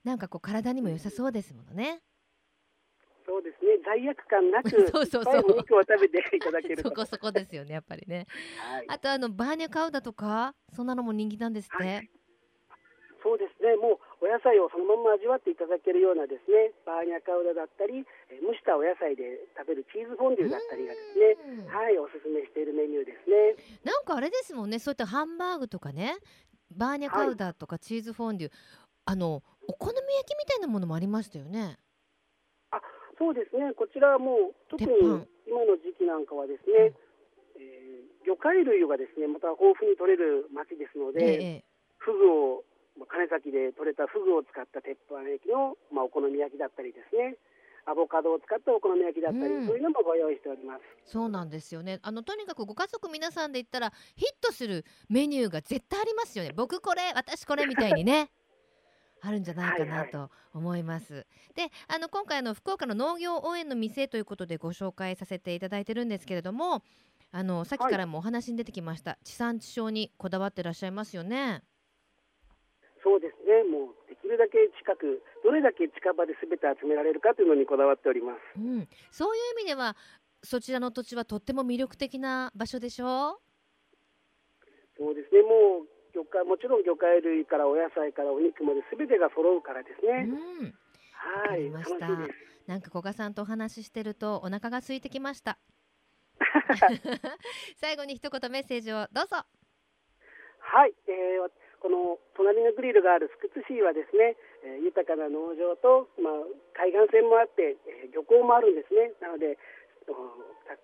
[0.05, 1.99] なんかこう体にも良さそうですものね。
[3.29, 3.77] そうですね。
[3.85, 5.53] 罪悪感なく そうそうそう。
[5.53, 8.25] お肉を食べていただける そこそこですよねやっぱりね、
[8.57, 12.09] はい、あとあのバーニャカウダとかそんなのも人気なんですって、はい、
[13.21, 13.75] そうですね。
[13.75, 18.03] もうお野菜をそのまま味わっていただけるようなですねバーニャカウダだったり
[18.41, 23.55] 蒸したお野菜で食べるチーズフォンデュだったりがですねはいおすすめしているメニューですね。
[23.85, 24.79] なんかあれですもんね。
[24.79, 26.17] そういったハンバーグとかね
[26.73, 28.59] バーニャカウダとかチーズフォンデュ、はい、
[29.05, 31.77] あのお好み焼きみたいなものもありましたよね。
[33.19, 33.75] あそうですね。
[33.75, 34.87] こちらはもう特に
[35.43, 41.63] 今の時期なんかはですね、うん、えー、魚介類がですねまた豊富に取れる町ですので、ええ、
[41.99, 42.63] フグを
[43.11, 47.35] 金崎で取れたフグを使った鉄板焼きの、まあ、お好み焼きだったりですね。
[47.85, 50.81] アボカドを使ったお好み焼きだったり、うん、そういうのもご用意しております。
[51.11, 51.99] そうなんですよね。
[52.03, 56.51] あのとにかくご家族皆さんで言ったらヒットするメニューが絶対ありますよね。
[56.55, 58.29] 僕これ私これみたいにね
[59.21, 61.13] あるんじゃないかなと思います。
[61.13, 61.25] はいは
[61.65, 66.83] い、であの今回の福岡の農業応援の店ということでご紹介させていただいてるんですけれども
[67.31, 71.63] あのさっきからもお話に出てきました、はい、地産地消にこだわってらっしゃいますよね。
[73.03, 73.63] そそうですね。
[73.65, 79.97] もうできるだけ近くどれだけ近場で全て集められるかというのにこだわっております、うん、そういう意味では
[80.43, 83.39] そちらの土地はとっても魅力的な場所でしょう？
[84.95, 85.41] そうですね。
[85.41, 90.73] もう魚介もちろん魚介類からお野菜からお肉まで全てが揃うからですね、うん、
[91.13, 92.49] はい楽しいです。
[92.67, 95.57] なんか古賀さんとお話ししてるとお腹が空いてきました。
[97.81, 99.37] 最後に一言メッセージをどうぞ。
[100.59, 106.33] はい、えー、この隣のグリルがある福津市はですね、えー、豊かな農場と、まあ、
[106.77, 109.13] 海岸線もあって、えー、漁港もあるんですね。
[109.19, 109.57] なので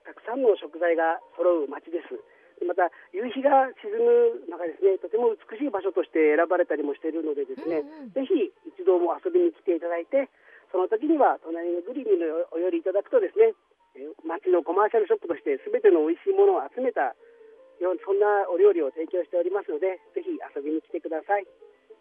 [0.05, 2.13] たくさんの食材が揃う町です
[2.63, 10.31] また夕日が沈む中ですねとても美しい場所として選ばれたりもしているのでですね、うんうん、ぜひ一度も遊びに来ていただいて
[10.71, 12.23] その時には隣のグリルに
[12.55, 13.55] お寄りいただくとですね
[14.27, 17.15] 町のコマーシャルショップとして全ての美味しいものを集めた
[17.79, 21.47] そんなお料理を提供しておりますのでぜひ遊びに来てください。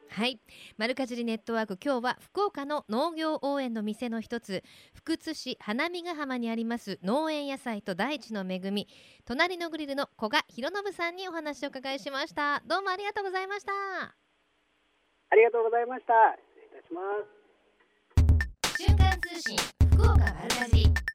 [0.09, 0.41] はい。
[0.79, 4.63] 丸かじりネットワーク今日は福岡の農業応援の店の一つ
[4.95, 8.89] 福津市花見ヶ浜にあります農園野菜と大地の恵み
[9.25, 12.63] 隣のグリルの古賀博信さんにお話を伺いしました。
[12.67, 13.73] どうもありがとうございました。
[13.73, 16.13] ありがとうございました。
[16.39, 17.01] 失礼いたしま
[18.77, 18.83] す。
[18.83, 19.57] 瞬間通信
[19.95, 21.14] 福岡丸かじり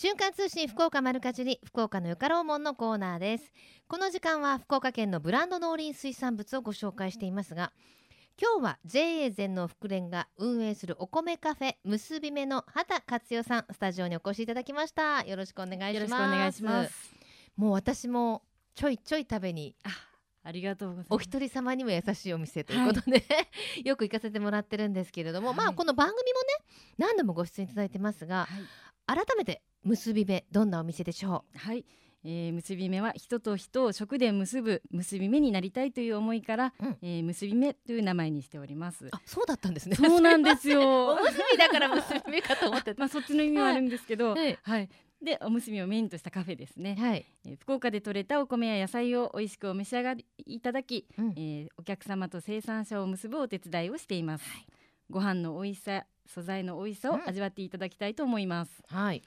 [0.00, 3.52] 瞬間通信福岡丸かじり福岡のよかろうもんのコーナーです。
[3.88, 7.72] この時間は福岡県のブランド農林水産物をご紹介していますが
[8.40, 15.24] 今日は JA 全農福連が運営するお米カフェ結び目の畑克代さんスタジオにお越しいただきました。
[15.24, 17.12] よろしくお願いします。
[17.56, 18.42] もう私も
[18.76, 19.74] ちょいちょい食べに
[20.44, 21.14] ありがとうございます。
[21.14, 23.18] お一人様にも優しいお店ということで、は
[23.82, 26.46] い、 よく行かせてもらってるんですけれども、はい、まあこの番組もね
[26.96, 28.62] 何度もご出演いただいてますが、はい、
[29.08, 31.58] 改めて結び目どんなお店でしょう？
[31.58, 31.84] はい。
[32.24, 39.08] えー、結び目は人と人を食で結ぶ結び目になりたいという思いから、うん、えー、結び目という名前にしております。
[39.12, 39.94] あそうだったんですね。
[39.94, 41.12] そうなんですよ。
[41.12, 44.88] おむすびだから結び目かと思ってまあそっちの意味はあるんですけど、はい、はい、
[45.22, 54.66] でおむすびをメインとしたカフェですね、はい、えー、福岡で採れたお米や野菜を美味しくお召し上がりいただき、うん、えー、お客様と生産者を結ぶお手伝いをしています、はい、
[55.10, 59.22] ご飯の美味しさ素材の美味しさを味わっていただきたいと思います、うん、はい。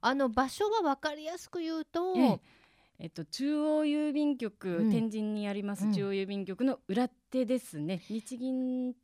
[0.00, 2.40] あの場所は分かりやすく言うと、え
[2.98, 3.06] え。
[3.06, 8.94] っと、中央郵便局、うん、天神にあります中央郵便局の裏手ですね、日銀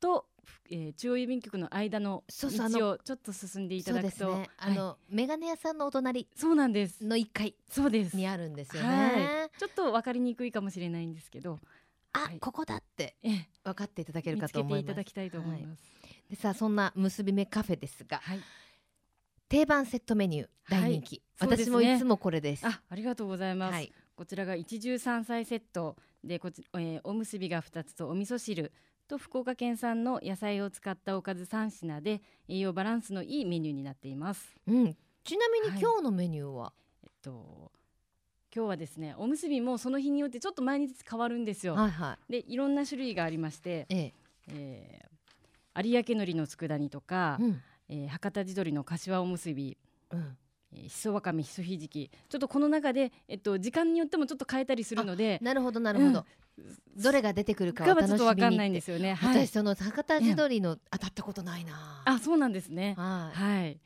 [0.00, 0.26] と
[0.70, 6.28] えー、中央郵便局の間の道をちょっと進んでいただくと、ね、あの、はい、メガネ屋さんのお隣。
[6.34, 7.04] そうなんです。
[7.04, 8.16] の一階そうです。
[8.16, 11.58] にあるんですよね、はい、ちょっと分かりにくいかもしれないんですけど
[12.16, 13.16] あ、はい、ここだって
[13.64, 14.82] 分かっていただけるかと思います。
[14.82, 15.82] いただきたいと思います、
[16.30, 18.20] でさあそんな結び目カフェですが、
[19.48, 22.66] 定番セットメニュー大人気、私もいつもこれです。
[22.66, 28.72] あありがとうございます、こちらが一汁三菜セットでこち、えー、おむすびが2つとお味噌汁
[29.06, 36.72] と福岡県産の野菜を使ったおかず3品で栄養バランスのいいメニューになっています、うん、ちなみに今日のメニューは、は
[37.04, 37.70] い、えっと
[38.56, 44.12] 今日はですねおむすびもその日によってちょっと毎日変わるんですよ、はいはい、でいろんな種類がありまして、ええ。
[44.48, 49.76] えー、有明海苔の佃煮とか、うん、えー、博多地鶏の柏おむすび、
[50.10, 50.36] うん。
[50.88, 52.10] しそわかめしそひじき。
[52.30, 56.24] ちょっとこの中で、えっと、時間によってもちょっと変えたりするのでなるほどなるほど、
[56.96, 58.24] どれが出てくるかは楽しみに。
[58.24, 59.14] わかんないんですよね。
[59.14, 62.02] はい、私その博多地鶏の当たったことないな。
[62.06, 62.94] あ、そうなんですね。
[62.96, 63.38] はい。
[63.38, 63.78] はい。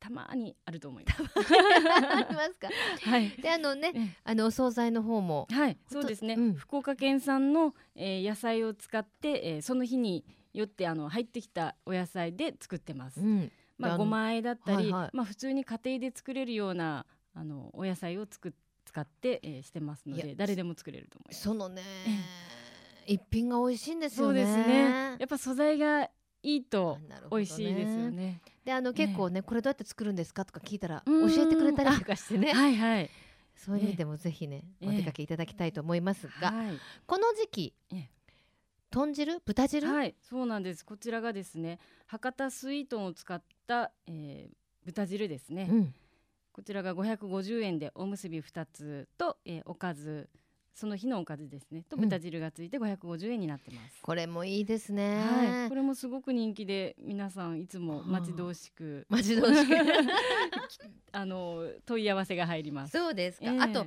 [0.00, 1.22] たまにあると思います。
[1.22, 2.68] ありますか？
[3.08, 3.30] はい。
[3.30, 5.46] で、あのね、あのお惣菜の方も。
[5.50, 5.78] はい。
[5.90, 6.34] そうですね。
[6.34, 13.20] うん、福岡県産の、えー、野菜を使って、えー、その日によってあの入ってきたお野菜で作ってます。
[13.20, 18.58] うん、まあごまあえだったり、はいはい、まあ普通に家庭で作れるようなあのお野菜を作って
[18.90, 21.82] 使って、えー、してますので誰でも作れると思いますそのね、
[23.06, 26.10] 一品が美味しいんですよねそうですねやっぱ素材が
[26.42, 26.98] いいと
[27.30, 32.52] 美味しいですよねであの結構ねこれどうやって作るんですかとか聞いたら教えてくれたりとかしてね。
[32.54, 33.10] はいはい。
[33.56, 36.54] そういう意味でもぜひね、お出かけいただきたいと思いますが、
[37.06, 37.74] この時期、
[38.90, 39.40] 豚汁？
[39.40, 39.86] 豚汁？
[39.86, 40.84] はいそうなんです。
[40.84, 45.94] こちらがですね博多スイートンを使った、えー、豚汁ですね、うん、
[46.52, 50.28] こちらが550円でおむすび2つと、えー、おかず
[50.74, 51.82] その日のおかずですね。
[51.88, 59.74] と豚汁がついて550円になってます、うん、これもいいですね、はい、これもすごく人気で皆さんいつも 待ち遠しく、待ち遠しく。
[61.12, 62.92] あの問い合わせが入ります。
[62.92, 63.86] そうですか、えー、あと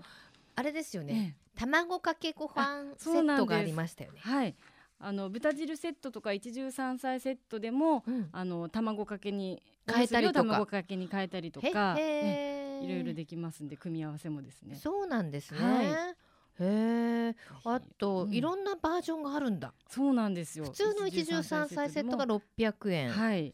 [0.55, 4.19] あれですよね、えー、卵かけご飯セットがありましたよね。
[4.21, 4.55] はい。
[4.99, 10.39] あの豚汁セットとか一汁三菜セットでも、うん、あの卵かけに変えたりとか。
[10.43, 14.75] 卵かけに変えたりとか、ね、いろいろできますんで組み合わせもですね。
[14.75, 16.15] そうなんですね、はい、
[16.59, 17.35] へえ。
[17.65, 19.73] あと、うん、いろんなバージョンがあるんだ。
[19.87, 20.65] そうなんですよ。
[20.65, 23.09] 普通の一汁三菜セットが六百円。
[23.09, 23.53] はい。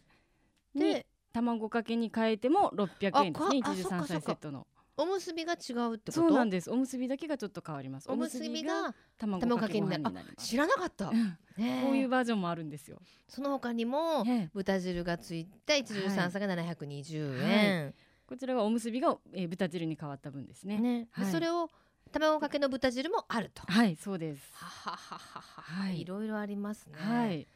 [0.76, 3.58] で、卵かけに変えても六百円ですね。
[3.58, 4.68] 一汁三菜セットの。
[5.00, 6.70] おむすびが違うってそうなんです。
[6.70, 8.12] おむすびだけがちょっと変わります。
[8.12, 10.04] おむすびが卵かけになる
[10.38, 11.14] 知らなかった、こ
[11.56, 13.02] ういうバージョンもあるんですよ。
[13.30, 17.94] その他にも豚汁がついた一汁三菜が720円、はい、
[18.28, 20.78] こちらがおむすびが、えー、豚汁に変わった分ですね。
[20.78, 21.70] ね、はい、それを
[22.10, 23.64] 卵かけの豚汁もあると。
[23.72, 24.42] はいそうです。
[24.54, 25.90] ははははは。
[25.92, 26.94] い、いろいろありますね。
[26.98, 27.48] はい。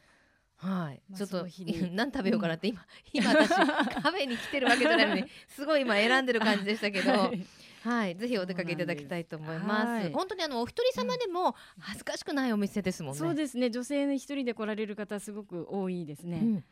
[0.56, 1.46] はい、ちょっと
[1.92, 7.46] 何食べようかなって今、今私カフェに来てるわけじゃないのに すごい今選んでる感じでしたけど、はい、
[7.82, 10.10] はい、ぜひお出かけいただきたいと思います。
[10.12, 13.18] 本当にあのお一人様でも恥ずかしくないお店ですもんね。
[13.18, 13.68] そうですね。
[13.68, 16.38] 女性の一人で来られる方すごく多いですね。
[16.38, 16.64] うん、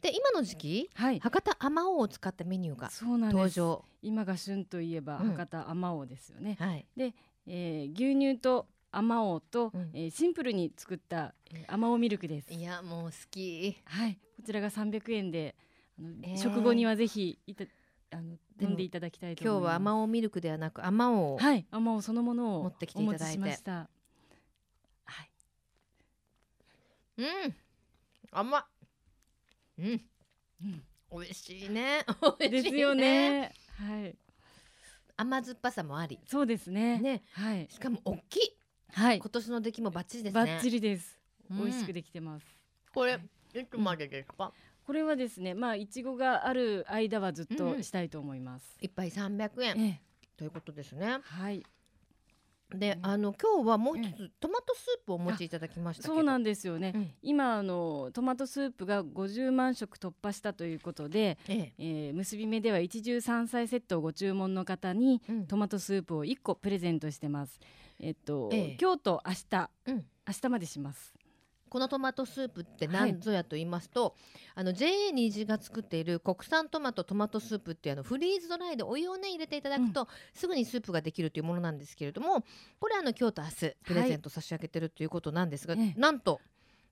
[0.00, 2.90] で今の時期、はい、博多あまおうを使ったメニューが
[3.32, 3.84] 登場。
[4.02, 6.56] 今が旬といえば博多あまおうですよね。
[6.60, 7.14] うん、はい、で、
[7.52, 11.34] えー、牛乳とあまおうと、うん、えー、シンプルに作った
[11.66, 12.52] あまおうミルクです。
[12.52, 13.76] いやもう好き。
[13.84, 15.56] はい、こちらが300円で、
[15.98, 17.64] あの、えー、食後にはぜひいた
[18.12, 23.40] あの飲んでいただきたいと今日はあまおうミルクではなくあまおうはいあまおうそのものを持ってきていただいて。
[23.40, 23.88] は
[25.22, 25.30] い。
[27.18, 27.26] うん
[28.32, 28.64] 甘
[29.76, 30.00] うん、
[30.62, 30.82] うん、
[31.12, 32.04] 美味しいね。
[32.38, 33.52] 美味しいねですよね。
[33.76, 34.16] はい。
[35.20, 36.18] 甘酸っぱさもあり。
[36.26, 36.98] そうですね。
[36.98, 37.68] ね、はい。
[37.70, 38.56] しかも大きい。
[38.92, 39.18] はい。
[39.18, 40.40] 今年の出来もバッチリですね。
[40.46, 41.18] バッチリです。
[41.50, 42.46] 美味しくできてます。
[42.94, 43.20] これ、
[43.54, 44.50] いつまでですか？
[44.86, 48.78] これはですね、まあいちごがある間はずっとしたいと思います。
[48.80, 51.18] 一、うん、杯三百円、ええ、ということですね。
[51.22, 51.62] はい。
[52.74, 56.92] で、あの今日はもう一つ、トマトスープをお持ちいただきましたそうなんですよね。
[56.94, 61.72] うん、今あのトマトスープが50万食突破したということで、ええ。
[61.78, 67.58] えー、結び目では一汁三菜セットをご注文の方に、うん、トマトスープを1個プレゼントしてます。
[67.98, 69.94] えっと、ええ、今日と明日、うん、
[70.26, 71.14] 明日までします。
[71.70, 74.12] このトマトスープって何ぞやと言いますと、はい、
[74.56, 82.44] あの JA 虹が作っている国産トマトトマトスープっていうあのフリーズドライでお湯をね入れていただくと、うん、すぐにスープができるというものなんですけれども
[82.80, 86.40] これあの今日と明日プレゼント差し上げてるということなんですが、はい、なんと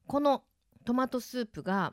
[0.07, 0.45] この
[0.85, 1.93] トマトスープが、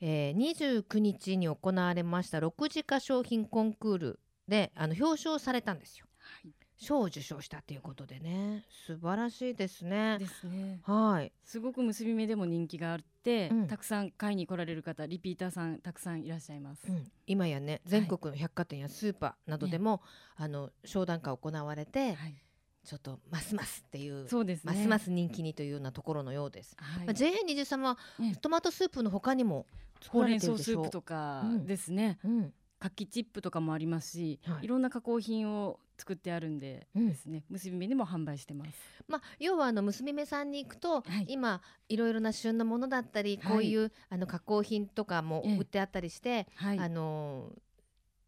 [0.00, 6.06] えー、29日に行われました6次化商品コンクールであの表彰されたんですよ。
[6.18, 8.64] はい賞を受賞したということでね。
[8.86, 10.16] 素晴らしいですね。
[10.18, 10.80] ですね。
[10.84, 11.30] はい。
[11.44, 16.88] すごく結び目でも人気があって、うん、たくさん買いに来られる方リピーターさんたくさんいらっしゃいます。
[16.88, 20.00] うん、今やね全国の百貨店やスーパーなどでも、
[20.36, 22.34] はい、あの商談会行われて、はい、
[22.82, 26.74] ちょっとますますっていうそうです、ね、ますます人気にというようなところのようです。
[26.78, 27.06] はい。
[27.06, 27.98] まあ、JA23 は、
[28.40, 29.66] トマトスープの他にも
[30.08, 32.18] ほうれん草スープとかですね。
[32.24, 32.54] うん、うん。
[32.80, 38.72] 柿チップとかもありますし、はい、いろんな加工品を作ってあるんでですね、うん、結び目でも販売してます。
[39.06, 47.52] まあ要はあの結び目さんに行くと、はい、今いろいろな旬のものだったり、こういう、あの加工品とかも売ってあったりして、はい、あの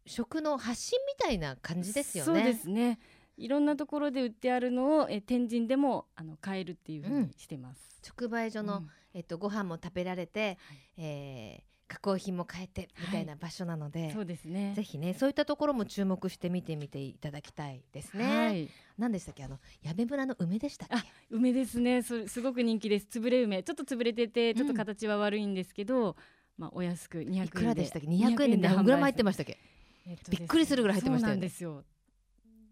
[0.05, 2.39] 食の発信みたいな感じですよね。
[2.39, 2.99] そうですね。
[3.35, 7.99] いろんなところで売ってあるのをえ天神でもあの買えるっていうふうにしてます。
[8.03, 14.73] うん、直売所の、うん、えっとご飯も食べられて、はい、えー加工品も変えてみたいな場所なので、はい、そうですね。
[14.75, 18.45] ぜひねそういったところも注目して見てみていただきたいですね。
[18.45, 19.43] はい、何でしたっけ？
[19.43, 20.95] あの矢部村の梅でしたっけ？
[21.29, 22.01] 梅ですね。
[22.01, 23.07] それすごく人気です。
[23.11, 23.61] 潰れ梅。
[23.61, 26.15] ちょっと潰れててちょっと形は悪いんですけど、うん、
[26.57, 27.43] まあお安く200円で。
[27.45, 29.59] いくらでしたっけ？200円で何グラム入ってましたっけ、
[30.07, 31.83] えっと、びっくりするぐらい入ってましたよ、ね、そうなんですよ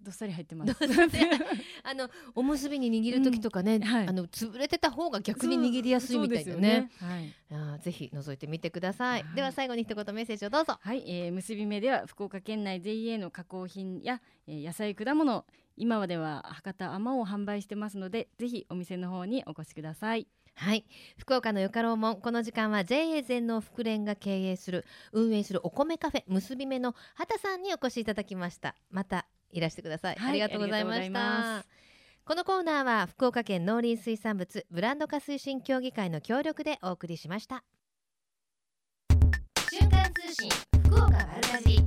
[0.02, 0.76] どっさり入ってます。
[1.84, 6.60] あのおむすびに握る時とかね、うんはい、あの潰れてた方が逆に握りやすいみたいなね。
[6.62, 9.24] ねはい、あぜひ覗いてみてください。
[9.24, 10.80] はい、では最後に一言メッセージをどうぞ。
[10.82, 15.46] はい、えー、結び目では福岡県内 JA の加工品や、えー、野菜果物
[15.78, 20.28] 今までは博多あまを販売してますのでぜひお店の方にお越しください。
[20.56, 20.86] はい
[21.18, 31.66] 福岡のよかろうもこの時間は JA 全農福連が経営する運営するお米カフェ結び目の畑さんにお越しいただきましたまたいらしてください、はい、ありがとうございました。
[32.24, 37.64] このコーナーは福岡県農林水産物ブランド化推進協議会の協力でお送りしました。
[39.70, 40.50] 瞬間通信
[40.86, 41.80] 福岡丸かじり。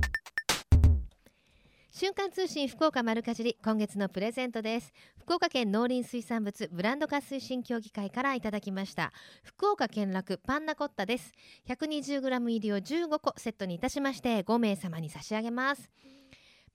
[1.91, 4.91] 瞬間通信福岡丸かじり今月のプレゼントです。
[5.17, 9.13] 福岡県農林水産物ブランド化推進協議会からいただきました。
[9.43, 11.31] 福岡県楽パンナコッタです。
[11.69, 15.89] 120g 入りを15個セットにいたしまして5名様に差し上げます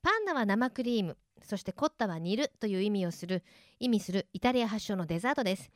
[0.02, 3.42] パンダは生クリームそしてコッタは煮るという意味をする
[3.78, 5.70] 意味するイタリア発祥のデザートです。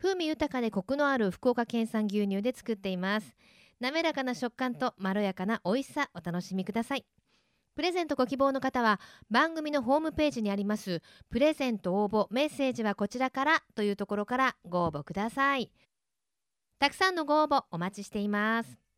[0.00, 3.34] 風味豊かでコクのある福岡県産牛乳で作っています。
[3.80, 7.04] 滑らかな食感とまろやかな美味しさお楽しみください。
[7.76, 9.00] プレゼントご希望の方は
[9.30, 11.00] 番組のホームページにあります
[11.30, 15.70] プレゼント応募メッセージはこちらからというところからご応募ください。
[16.78, 18.89] たくさんのご応募お待ちしています。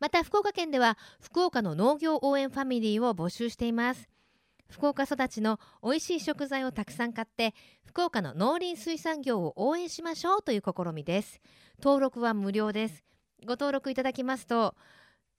[0.00, 4.08] また福岡県では福岡の農業応援ファミリーを募集しています。
[4.70, 7.54] 福岡育ちの美味しい食材をたくさん買って
[7.86, 11.40] 福岡の農林水産業を応援しましょうという試みです。
[11.82, 13.02] 登録は無料です。
[13.44, 14.74] ご登録いただきますと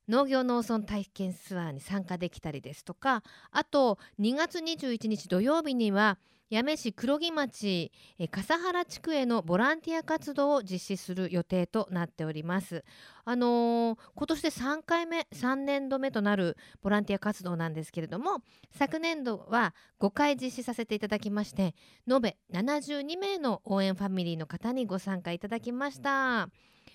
[0.08, 6.18] 農業農村体験ツアーに参加できたりですとかあと2月21日土曜日には
[6.52, 7.92] 八女市黒木町
[8.32, 12.84] 笠原地区へのボランティア活動を実施する予定となっております。
[13.24, 18.42] あのー、今年で3回目3年度目となるボランティア活動なんですけれども
[18.72, 21.76] 昨年度は5回実施させていただきまして
[22.10, 26.50] 延べ72名の応援ファミリーの方にご参加いただきました。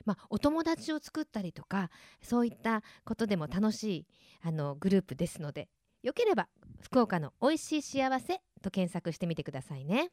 [0.04, 1.90] まあ、お友達を作ったりとか
[2.20, 4.06] そういったことでも楽しい
[4.42, 5.68] あのグループですので
[6.04, 6.48] よければ
[6.82, 10.10] 福岡の美味しい幸せと検索してみてくださいね。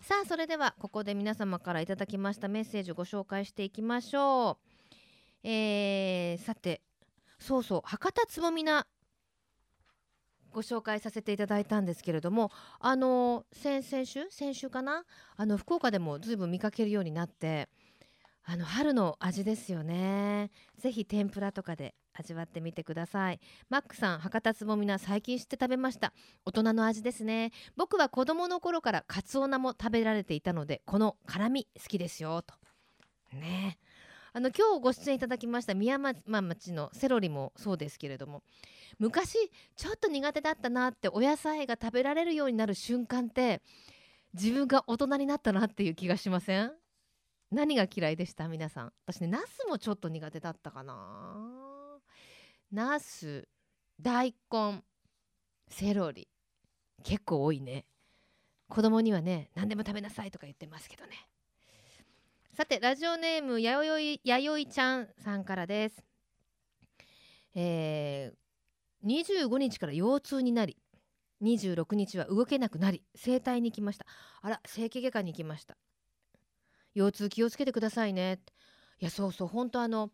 [0.00, 4.96] さあそれではここで皆様からいただきましたメッセージをご紹介していきましょう。
[5.42, 6.82] えー、さて
[7.40, 8.86] そうそう博多つぼみな
[10.52, 14.30] ご紹介させていただいたんですけれどもあの先々週？
[14.30, 15.04] 先週かな？
[15.36, 17.68] あの福岡でもずいぶん見かけるようになって
[18.44, 20.52] あの春の味ですよね。
[20.78, 23.40] ぜひ天ぷらとかで味わってみてください。
[23.68, 26.12] マックさん博多つぼみな最近知って食べました。
[26.44, 27.52] 大人の味ですね。
[27.76, 32.54] 僕は子供の頃からカツオナも食べられていたのでこの辛み好きですよと。
[33.32, 33.78] ね。
[34.32, 38.42] あの今日ご出演いただきました宮間町のセロリもそうですけれども
[38.98, 39.38] 昔
[39.76, 43.62] ちょっと苦手だったなってお野菜が食べられるようになる瞬間って
[44.34, 46.72] 自分が大人になったなっていう気がしません？
[47.50, 48.46] 何が嫌いでした？
[48.48, 48.92] 皆さん。
[49.06, 50.94] 私ねナスもちょっと苦手だったかな。
[52.76, 53.48] ナス
[53.98, 54.82] 大根
[55.66, 56.28] セロリ。
[57.02, 57.86] 結構多いね。
[58.68, 61.26] 子供にはね何でも食べなさいとか言ってますけどね。
[62.52, 66.04] さてラジオネームやよいやよいちゃんさんからです。
[67.54, 70.76] えー、25日から腰痛になり
[71.40, 74.04] 26日は動けなくなり整体に行きました。
[74.42, 75.78] あら整形外科に行きました。
[76.94, 78.38] 腰痛気をつけてくださいね。
[79.00, 80.10] いやそうそう本当あの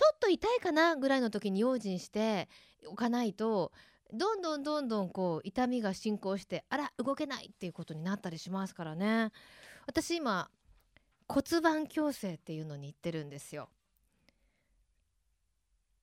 [0.00, 2.48] ちょっと痛いかなぐらいの時に用心して
[2.86, 3.70] おかないと
[4.14, 9.30] どんどんどんどんこう痛みが進行してあら動けないっていうことになったりしますからね。
[9.86, 10.48] 私今
[11.28, 13.68] 骨盤矯正っていうのに行ってるんですよ。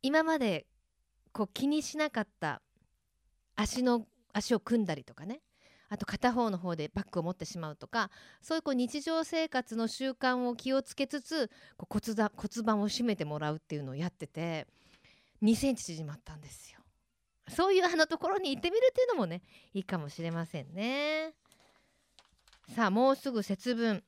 [0.03, 0.67] 今まで
[1.31, 2.61] こう気にしなかった
[3.55, 5.41] 足の足を組んだりとかね。
[5.89, 8.09] あと片方の方でバッグを持ってしまうとか
[8.41, 14.67] そういうこう日常生活の習慣を気をつけつつこう骨だ骨盤を締めてもらうっていうのをやってて
[15.43, 16.79] 2センチ縮まったんですよ。
[17.49, 19.41] そういうあのところに行ってみるっていうのもね
[19.73, 21.33] いいかもしれませんね。
[22.75, 24.03] さあもうすぐ節分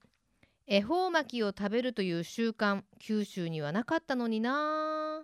[0.67, 5.23] 恵方巻きを食べるという習慣九州にはなかったのにな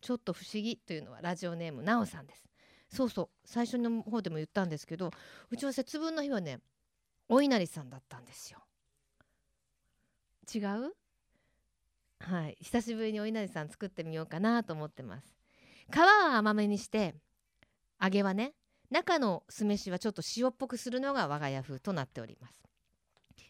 [0.00, 2.47] ちょっと不思議というのはラジオネームなおさんです
[2.90, 5.10] そうそう最初の方でも言ったんですけど
[5.50, 6.60] うちは節分の日はね
[7.28, 8.58] お稲荷さんだったんですよ。
[10.54, 10.94] 違う？
[12.20, 15.36] はい久しぶりにお稲荷さん作ってみようかなと思ってます。
[15.92, 17.14] 皮は甘めにして
[18.02, 18.54] 揚げはね
[18.90, 22.67] 中の酢飯はちょっと塩っぽくするのが我が家風となっております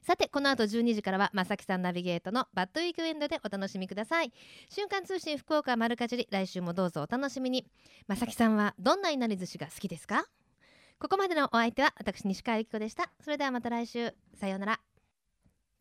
[0.08, 4.32] さてこの後12時からはまさきさんナビゲートのバッドウィークエンドでお楽しみください。
[4.70, 7.66] 瞬間通信福岡丸かじり来週もどうぞお楽しみに。
[8.06, 10.24] まさきさんはどんないなり寿司が好きですか？
[10.98, 13.10] ここまでのお相手は私西川由紀子でした。
[13.22, 14.14] それではまた来週。
[14.40, 14.80] さようなら。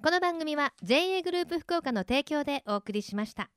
[0.04, 3.50] この番組は JA グループ福岡の提供でお送りしました。